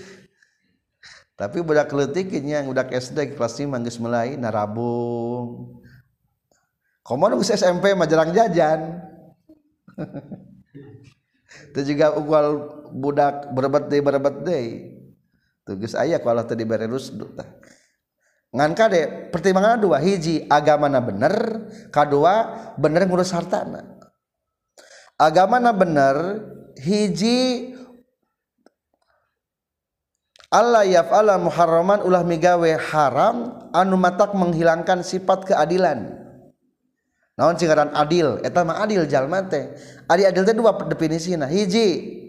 Tapi 1.40 1.64
budak 1.64 1.90
leutik 1.96 2.28
nya 2.44 2.60
budak 2.68 2.92
SD 2.92 3.40
kelas 3.40 3.56
5 3.56 3.72
geus 3.88 3.98
mulai 4.04 4.36
narabung. 4.36 5.80
Komo 7.00 7.32
geus 7.40 7.56
SMP 7.56 7.96
mah 7.96 8.12
jarang 8.12 8.36
jajan. 8.36 9.00
Itu 11.72 11.88
juga 11.88 12.20
ugal 12.20 12.68
budak 12.92 13.48
berebet 13.56 13.88
deui 13.88 14.04
berebet 14.04 14.36
deui. 14.44 14.70
Tuh 15.64 15.80
geus 15.80 15.96
aya 15.96 16.20
ku 16.20 16.28
Allah 16.28 16.44
teh 16.44 16.60
dibere 16.60 16.84
rusdut 16.84 17.32
tah. 17.40 17.48
ngan 18.52 18.72
kade 18.76 19.32
pertimbangan 19.32 19.80
dua. 19.80 19.98
Hiji 20.00 20.48
agama 20.48 20.92
na 20.92 21.00
bener. 21.00 21.34
Kedua 21.90 22.34
bener 22.76 23.08
ngurus 23.08 23.32
hartana. 23.32 24.00
Agama 25.16 25.60
na 25.60 25.72
bener 25.72 26.16
hiji 26.80 27.72
Allah 30.52 30.84
yaf'ala 30.84 31.40
muharraman 31.40 32.04
ulah 32.04 32.28
migawe 32.28 32.76
haram 32.92 33.56
anu 33.72 33.96
matak 33.96 34.36
menghilangkan 34.36 35.00
sifat 35.00 35.48
keadilan. 35.48 36.12
Naon 37.40 37.56
cingaran 37.56 37.96
adil? 37.96 38.44
Eta 38.44 38.68
mah 38.68 38.84
adil 38.84 39.08
jalma 39.08 39.48
teh. 39.48 39.72
Adi 40.12 40.28
adil 40.28 40.44
teh 40.44 40.52
dua 40.52 40.76
definisina. 40.76 41.48
Hiji 41.48 42.20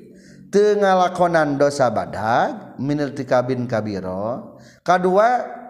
teu 0.55 0.79
ngalakonan 0.79 1.59
dosa 1.59 1.91
badag 1.91 2.79
minil 2.79 3.11
tikabin 3.11 3.67
kabiro. 3.67 4.55
Kadua 4.87 5.62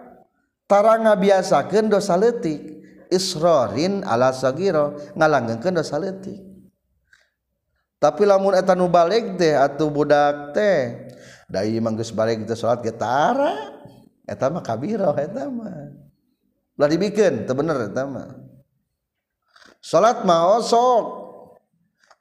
tara 0.67 0.99
ngabiasakeun 0.99 1.91
dosa 1.91 2.15
leutik 2.17 2.73
isrorin 3.13 4.01
ala 4.01 4.33
sagiro 4.33 4.97
ngalanggengkeun 5.13 5.77
dosa 5.77 6.01
leutik. 6.01 6.41
Tapi 8.01 8.27
lamun 8.27 8.51
eta 8.51 8.75
nu 8.75 8.91
balik 8.91 9.39
teh 9.39 9.55
atuh 9.55 9.87
budak 9.87 10.51
teh 10.51 11.07
dai 11.47 11.71
imam 11.79 11.95
geus 11.95 12.11
balik 12.11 12.43
teh 12.43 12.57
salat 12.57 12.83
ge 12.83 12.91
tara 12.91 13.71
eta 14.27 14.51
mah 14.51 14.59
kabiro 14.59 15.15
eta 15.15 15.47
mah. 15.47 15.93
Ulah 16.75 16.89
dibikeun 16.89 17.47
teu 17.47 17.55
bener 17.55 17.87
eta 17.87 18.03
mah. 18.03 18.27
Salat 19.79 20.27
mah 20.27 20.59
osok. 20.59 21.23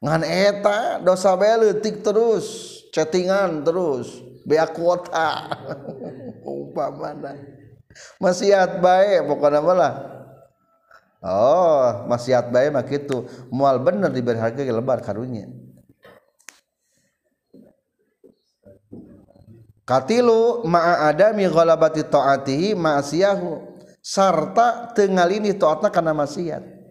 Ngan 0.02 0.22
eta 0.26 1.02
dosa 1.02 1.34
bae 1.38 1.66
leutik 1.66 2.02
terus 2.02 2.78
chattingan 2.94 3.66
terus 3.66 4.22
bea 4.46 4.66
kuota 4.70 5.50
umpamana. 6.46 7.61
Maksiat 8.20 8.80
baik 8.80 9.28
pokoknya 9.28 9.60
malah 9.60 9.94
oh 11.22 12.06
maksiat 12.08 12.50
baik 12.50 12.70
mah 12.74 12.84
gitu. 12.86 13.28
Mual 13.52 13.80
bener 13.80 14.10
diberi 14.10 14.38
harga 14.38 14.62
lebar 14.62 15.00
karunya 15.04 15.48
katilu 19.82 20.62
ma'a 20.64 21.10
adami 21.10 21.44
ghalabati 21.50 22.06
ta'atihi 22.06 22.78
ma'asiyahu. 22.78 23.74
Sarta 24.02 24.90
tengalini 24.90 25.54
ta'atna 25.54 25.86
karena 25.94 26.10
maksiat 26.10 26.82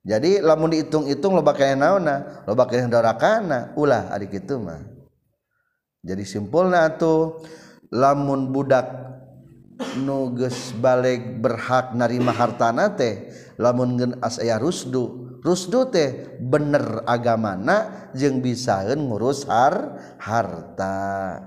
jadi 0.00 0.40
lamun 0.40 0.72
dihitung-hitung 0.72 1.36
lo 1.36 1.44
bakal 1.44 1.76
naona 1.76 2.44
lo 2.48 2.56
bakal 2.56 2.80
dorakana 2.88 3.76
ulah 3.76 4.08
adik 4.08 4.40
itu 4.40 4.56
mah. 4.56 4.80
Jadi 6.00 6.24
simpulnya 6.24 6.88
tuh 6.96 7.44
lamun 7.92 8.48
budak 8.48 9.09
nuges 10.00 10.76
balik 10.76 11.40
berhak 11.40 11.96
narima 11.96 12.30
hartana 12.30 12.92
teh 12.94 13.32
lamun 13.56 13.96
gen 13.96 14.12
asaya 14.20 14.60
rusdu. 14.60 15.30
Rusdu 15.40 15.88
teh 15.88 16.36
bener 16.36 17.00
agamana 17.08 18.08
jeung 18.12 18.44
bisaeun 18.44 19.08
ngurus 19.08 19.48
har 19.48 19.96
harta. 20.20 21.40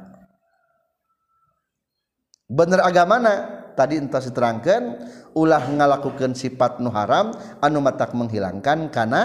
Bener 2.49 2.81
agamana? 2.81 3.61
Tadi 3.73 3.97
entah 3.97 4.21
diterangkan 4.21 5.01
ulah 5.33 5.65
ngalakukan 5.65 6.37
sifat 6.37 6.77
nu 6.77 6.93
haram 6.93 7.33
anu 7.57 7.81
matak 7.81 8.13
menghilangkan 8.13 8.93
karena 8.93 9.21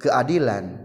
keadilan. 0.00 0.80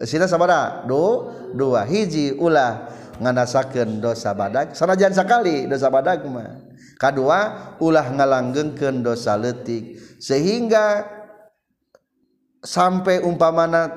Sini 0.00 0.26
sabara 0.26 0.82
do 0.90 1.30
dua 1.54 1.86
hiji 1.86 2.34
ulah 2.34 2.90
nganasakeun 3.20 4.00
dosa 4.00 4.32
badag. 4.32 4.72
Sanajan 4.72 5.12
sakali 5.12 5.68
dosa 5.68 5.92
badag 5.92 6.24
mah. 6.24 6.72
Kedua 6.96 7.38
ulah 7.80 8.08
ngalanggengkeun 8.08 9.04
dosa 9.04 9.36
leutik. 9.36 10.00
Sehingga 10.20 11.04
sampai 12.60 13.24
umpamana 13.24 13.88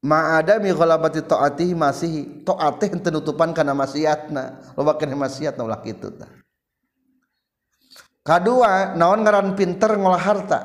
ma'adami 0.00 0.72
ghalabati 0.72 1.24
taatih 1.24 1.76
masih 1.76 2.44
taatih 2.46 2.96
tenutupan 3.00 3.52
karena 3.52 3.76
maksiatna 3.76 4.76
loba 4.78 4.96
kana 4.96 5.16
maksiatna 5.16 5.60
ulah 5.64 5.80
kitu 5.84 6.12
tah. 6.16 6.30
Kadua 8.26 8.98
naon 8.98 9.22
ngaran 9.22 9.54
pinter 9.54 9.94
ngolah 9.94 10.18
harta? 10.18 10.60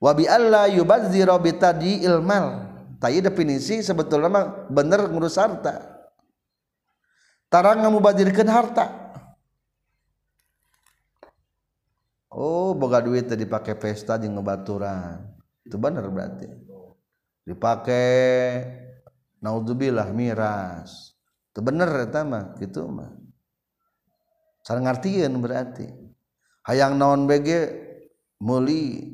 Wa 0.00 0.16
bi 0.16 0.24
alla 0.24 0.64
yubazzira 0.68 1.36
bi 1.36 1.52
tadiil 1.52 2.24
mal. 2.24 2.63
Tadi 3.04 3.20
definisi 3.20 3.84
sebetulnya 3.84 4.32
mah 4.32 4.46
bener 4.72 5.12
ngurus 5.12 5.36
harta. 5.36 6.08
Tarang 7.52 7.84
ngamubadirkeun 7.84 8.48
harta. 8.48 9.12
Oh 12.32 12.72
boga 12.72 13.04
duit 13.04 13.28
tadi 13.28 13.44
pakai 13.44 13.76
pesta 13.76 14.16
jeung 14.16 14.40
ngebaturan. 14.40 15.20
Itu 15.68 15.76
bener 15.76 16.08
berarti. 16.08 16.48
Dipakai 17.44 18.08
naudzubillah 19.44 20.08
miras. 20.16 21.12
Itu 21.52 21.60
bener 21.60 22.08
eta 22.08 22.24
mah 22.24 22.56
gitu 22.56 22.88
mah. 22.88 23.12
Ngartieun 24.64 25.36
berarti. 25.44 25.92
Hayang 26.64 26.96
naon 26.96 27.28
bege? 27.28 27.84
Meuli. 28.40 29.12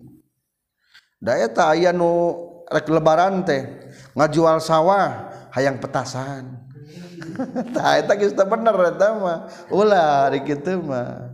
Da 1.19 1.37
eta 1.37 1.75
aya 1.75 1.91
nu 1.91 2.39
rek 2.71 2.87
lebaran 2.87 3.43
teh 3.43 3.80
ngajual 4.15 4.59
sawah 4.63 5.31
hayang 5.55 5.79
petasan. 5.79 6.59
Tah 7.75 8.01
eta 8.01 8.17
geus 8.19 8.35
teu 8.35 8.47
bener 8.47 8.75
eta 8.91 9.15
mah. 9.15 9.39
Ulah 9.71 10.31
ari 10.31 10.43
kitu 10.43 10.83
mah. 10.83 11.31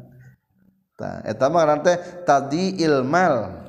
Tah 0.97 1.25
eta 1.25 1.49
mah 1.49 1.65
ngaran 1.65 1.81
teh 1.85 1.97
tadi 2.25 2.81
ilmal. 2.83 3.65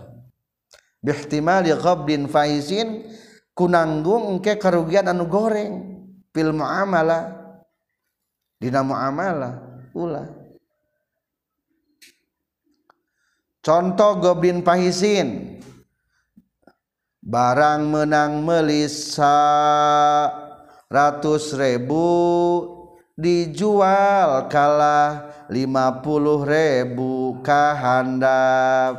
Bihtimali 1.03 1.72
ghabdin 1.72 2.28
faizin 2.28 3.05
kunanggung 3.53 4.38
engke 4.38 4.60
karugian 4.60 5.08
anu 5.08 5.30
goreng. 5.30 6.03
Fil 6.34 6.51
muamalah. 6.51 7.38
Dina 8.58 8.82
muamalah 8.82 9.53
ulah. 9.93 10.28
Contoh 13.62 14.24
goblin 14.24 14.64
pahisin 14.64 15.60
barang 17.28 17.84
menang 17.92 18.40
melisa 18.40 19.36
ratus 20.88 21.52
ribu 21.60 22.08
dijual 23.20 24.48
kalah 24.48 25.44
lima 25.52 26.00
puluh 26.00 26.48
ribu 26.48 27.44
kahandap 27.44 28.96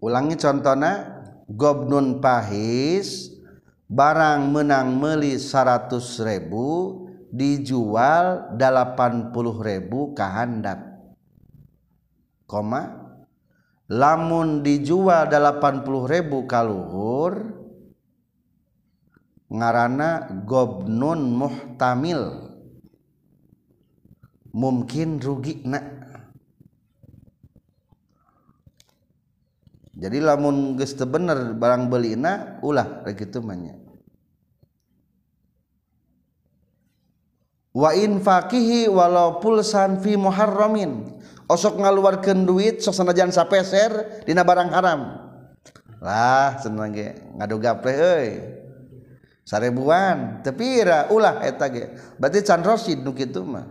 ulangi 0.00 0.40
contohnya 0.40 1.20
gobnun 1.44 2.24
pahis 2.24 3.36
barang 3.84 4.48
menang 4.48 4.96
meli 4.96 5.36
100 5.36 5.90
ribu 6.22 6.68
dijual 7.34 8.54
80 8.54 9.34
ribu 9.60 10.14
kehandap. 10.14 10.78
Koma 12.46 12.99
lamun 13.90 14.62
dijual 14.62 15.26
80 15.26 15.82
ribu 16.06 16.46
kaluhur 16.46 17.58
ngarana 19.50 20.30
gobnun 20.46 21.20
muhtamil. 21.34 22.22
Mungkin 24.50 25.22
rugi 25.22 25.62
nak. 25.62 25.86
Jadi 29.94 30.18
lamun 30.18 30.74
geus 30.78 30.96
bener 30.96 31.54
barang 31.54 31.86
belina 31.90 32.58
ulah 32.64 33.04
rek 33.04 33.20
kitu 33.20 33.44
manya 33.44 33.76
wa 37.70 37.94
infaqihi 37.94 38.90
walau 38.90 39.38
pulsan 39.38 40.02
fi 40.02 40.18
muharramin 40.18 41.19
osok 41.50 41.82
ngaluarkan 41.82 42.46
duit 42.46 42.78
sok 42.78 42.94
sanajan 42.94 43.34
sapeser 43.34 44.22
dina 44.22 44.46
barang 44.46 44.70
haram. 44.70 45.00
Lah 45.98 46.56
seneng 46.62 46.94
ge 46.94 47.18
ngadogaple 47.34 47.92
euy. 47.92 48.30
Sarebuan 49.42 50.46
tepira 50.46 51.10
ulah 51.10 51.42
eta 51.42 51.66
ge. 51.66 51.90
Berarti 52.16 52.46
can 52.46 52.62
rosid 52.62 53.02
nu 53.02 53.10
kitu 53.10 53.42
mah. 53.42 53.66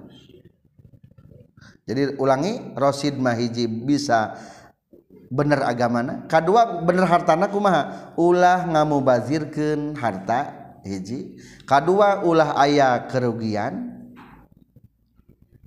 Jadi 1.88 2.20
ulangi 2.22 2.76
rosid 2.76 3.18
mah 3.18 3.34
hiji 3.34 3.66
bisa 3.66 4.38
bener 5.32 5.64
agamana. 5.66 6.30
Kedua 6.30 6.86
bener 6.86 7.08
hartana 7.08 7.50
kumaha? 7.50 8.14
Ulah 8.20 8.68
ngamubazirkeun 8.70 9.98
harta 9.98 10.54
hiji. 10.86 11.40
Kedua 11.66 12.22
ulah 12.28 12.54
aya 12.60 13.10
kerugian 13.10 13.90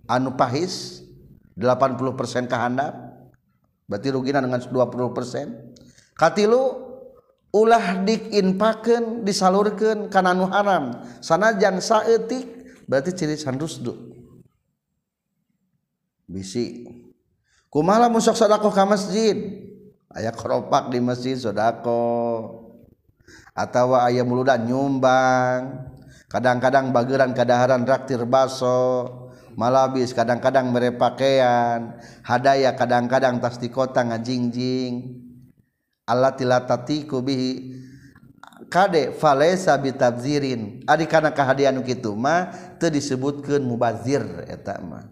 anu 0.06 0.36
pahis 0.38 1.01
80% 1.56 2.48
kehandap 2.48 2.92
berarti 3.86 4.08
rugina 4.08 4.40
dengan 4.40 4.60
20% 4.60 6.16
katilu 6.16 6.92
ulah 7.52 8.00
diinpakeun 8.02 9.22
disalurkeun 9.22 10.08
kana 10.08 10.32
nu 10.32 10.48
haram. 10.48 11.04
Sanajan 11.20 11.78
saeutik 11.78 12.48
berarti 12.88 13.12
ciri 13.12 13.36
sandusdu. 13.36 13.92
Bisi. 16.26 16.88
Kumaha 17.68 18.08
musok 18.08 18.36
sok 18.36 18.48
sedekah 18.48 18.72
ka 18.72 18.84
masjid? 18.88 19.36
Aya 20.12 20.32
keropak 20.32 20.88
di 20.92 21.00
masjid 21.00 21.36
sedekah. 21.36 22.60
Atau 23.52 23.92
ayah 24.00 24.24
muludan 24.24 24.64
nyumbang. 24.64 25.92
Kadang-kadang 26.32 26.96
bageran 26.96 27.36
kadaharan 27.36 27.84
raktir 27.84 28.24
baso. 28.24 29.28
Malabis 29.58 30.14
kadang-kadang 30.14 30.70
mere 30.70 30.94
pakaian. 30.94 31.98
Hadaya 32.22 32.72
kadang-kadang 32.78 33.42
tas 33.42 33.58
di 33.58 33.68
kota 33.68 34.06
ngajingjing. 34.06 35.18
Allah 36.06 36.32
tilatatiku 36.34 37.18
bihi. 37.24 37.82
Kade 38.70 39.12
falesa 39.18 39.76
bitabzirin. 39.76 40.86
Adi 40.88 41.04
kana 41.04 41.34
kahadian 41.34 41.82
kitu 41.84 42.16
mah 42.16 42.54
teu 42.80 42.88
disebutkeun 42.88 43.60
mubazir 43.60 44.24
eta 44.48 44.80
mah. 44.80 45.08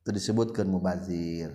Itu 0.00 0.10
disebutkan 0.14 0.64
mubazir. 0.64 1.52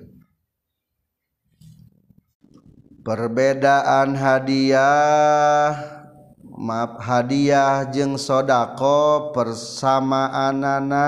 Perbedaan 3.05 4.17
hadiah 4.17 5.94
maaf 6.55 7.03
hadiah 7.03 7.83
jeung 7.91 8.15
sodako 8.15 9.35
persamaanana 9.35 11.07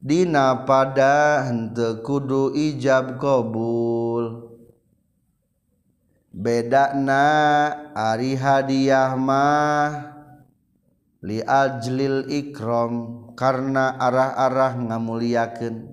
Dina 0.00 0.64
pada 0.64 1.44
hente 1.44 2.00
kudu 2.00 2.56
ijab 2.56 3.20
qbul 3.20 4.48
bedakna 6.32 7.28
Ari 7.92 8.32
hadiah 8.32 9.12
mah 9.12 10.16
liajlil 11.20 12.32
Iqram 12.32 13.28
karena 13.36 13.92
arah-arah 14.00 14.80
ngamuliaken 14.88 15.84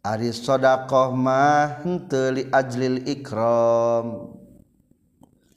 Ari 0.00 0.32
sodaqoh 0.32 1.12
mah 1.12 1.84
hente 1.84 2.40
liajlil 2.40 3.04
Iqram 3.04 4.40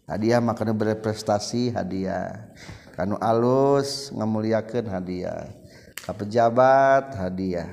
hadiah 0.06 0.42
makan 0.42 0.78
berprestasi 0.78 1.74
hadiah. 1.74 2.54
Kanu 2.96 3.20
alus 3.20 4.10
ngemuliakan 4.16 4.86
hadiah. 4.88 5.52
Ke 6.00 6.12
pejabat 6.14 7.18
hadiah. 7.18 7.68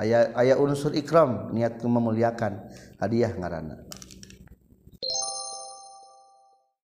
Ayah 0.00 0.34
ayah 0.40 0.56
unsur 0.58 0.90
ikram 0.96 1.52
niat 1.54 1.78
memuliakan. 1.78 2.58
Hadiah 2.98 3.30
ngarana 3.36 3.91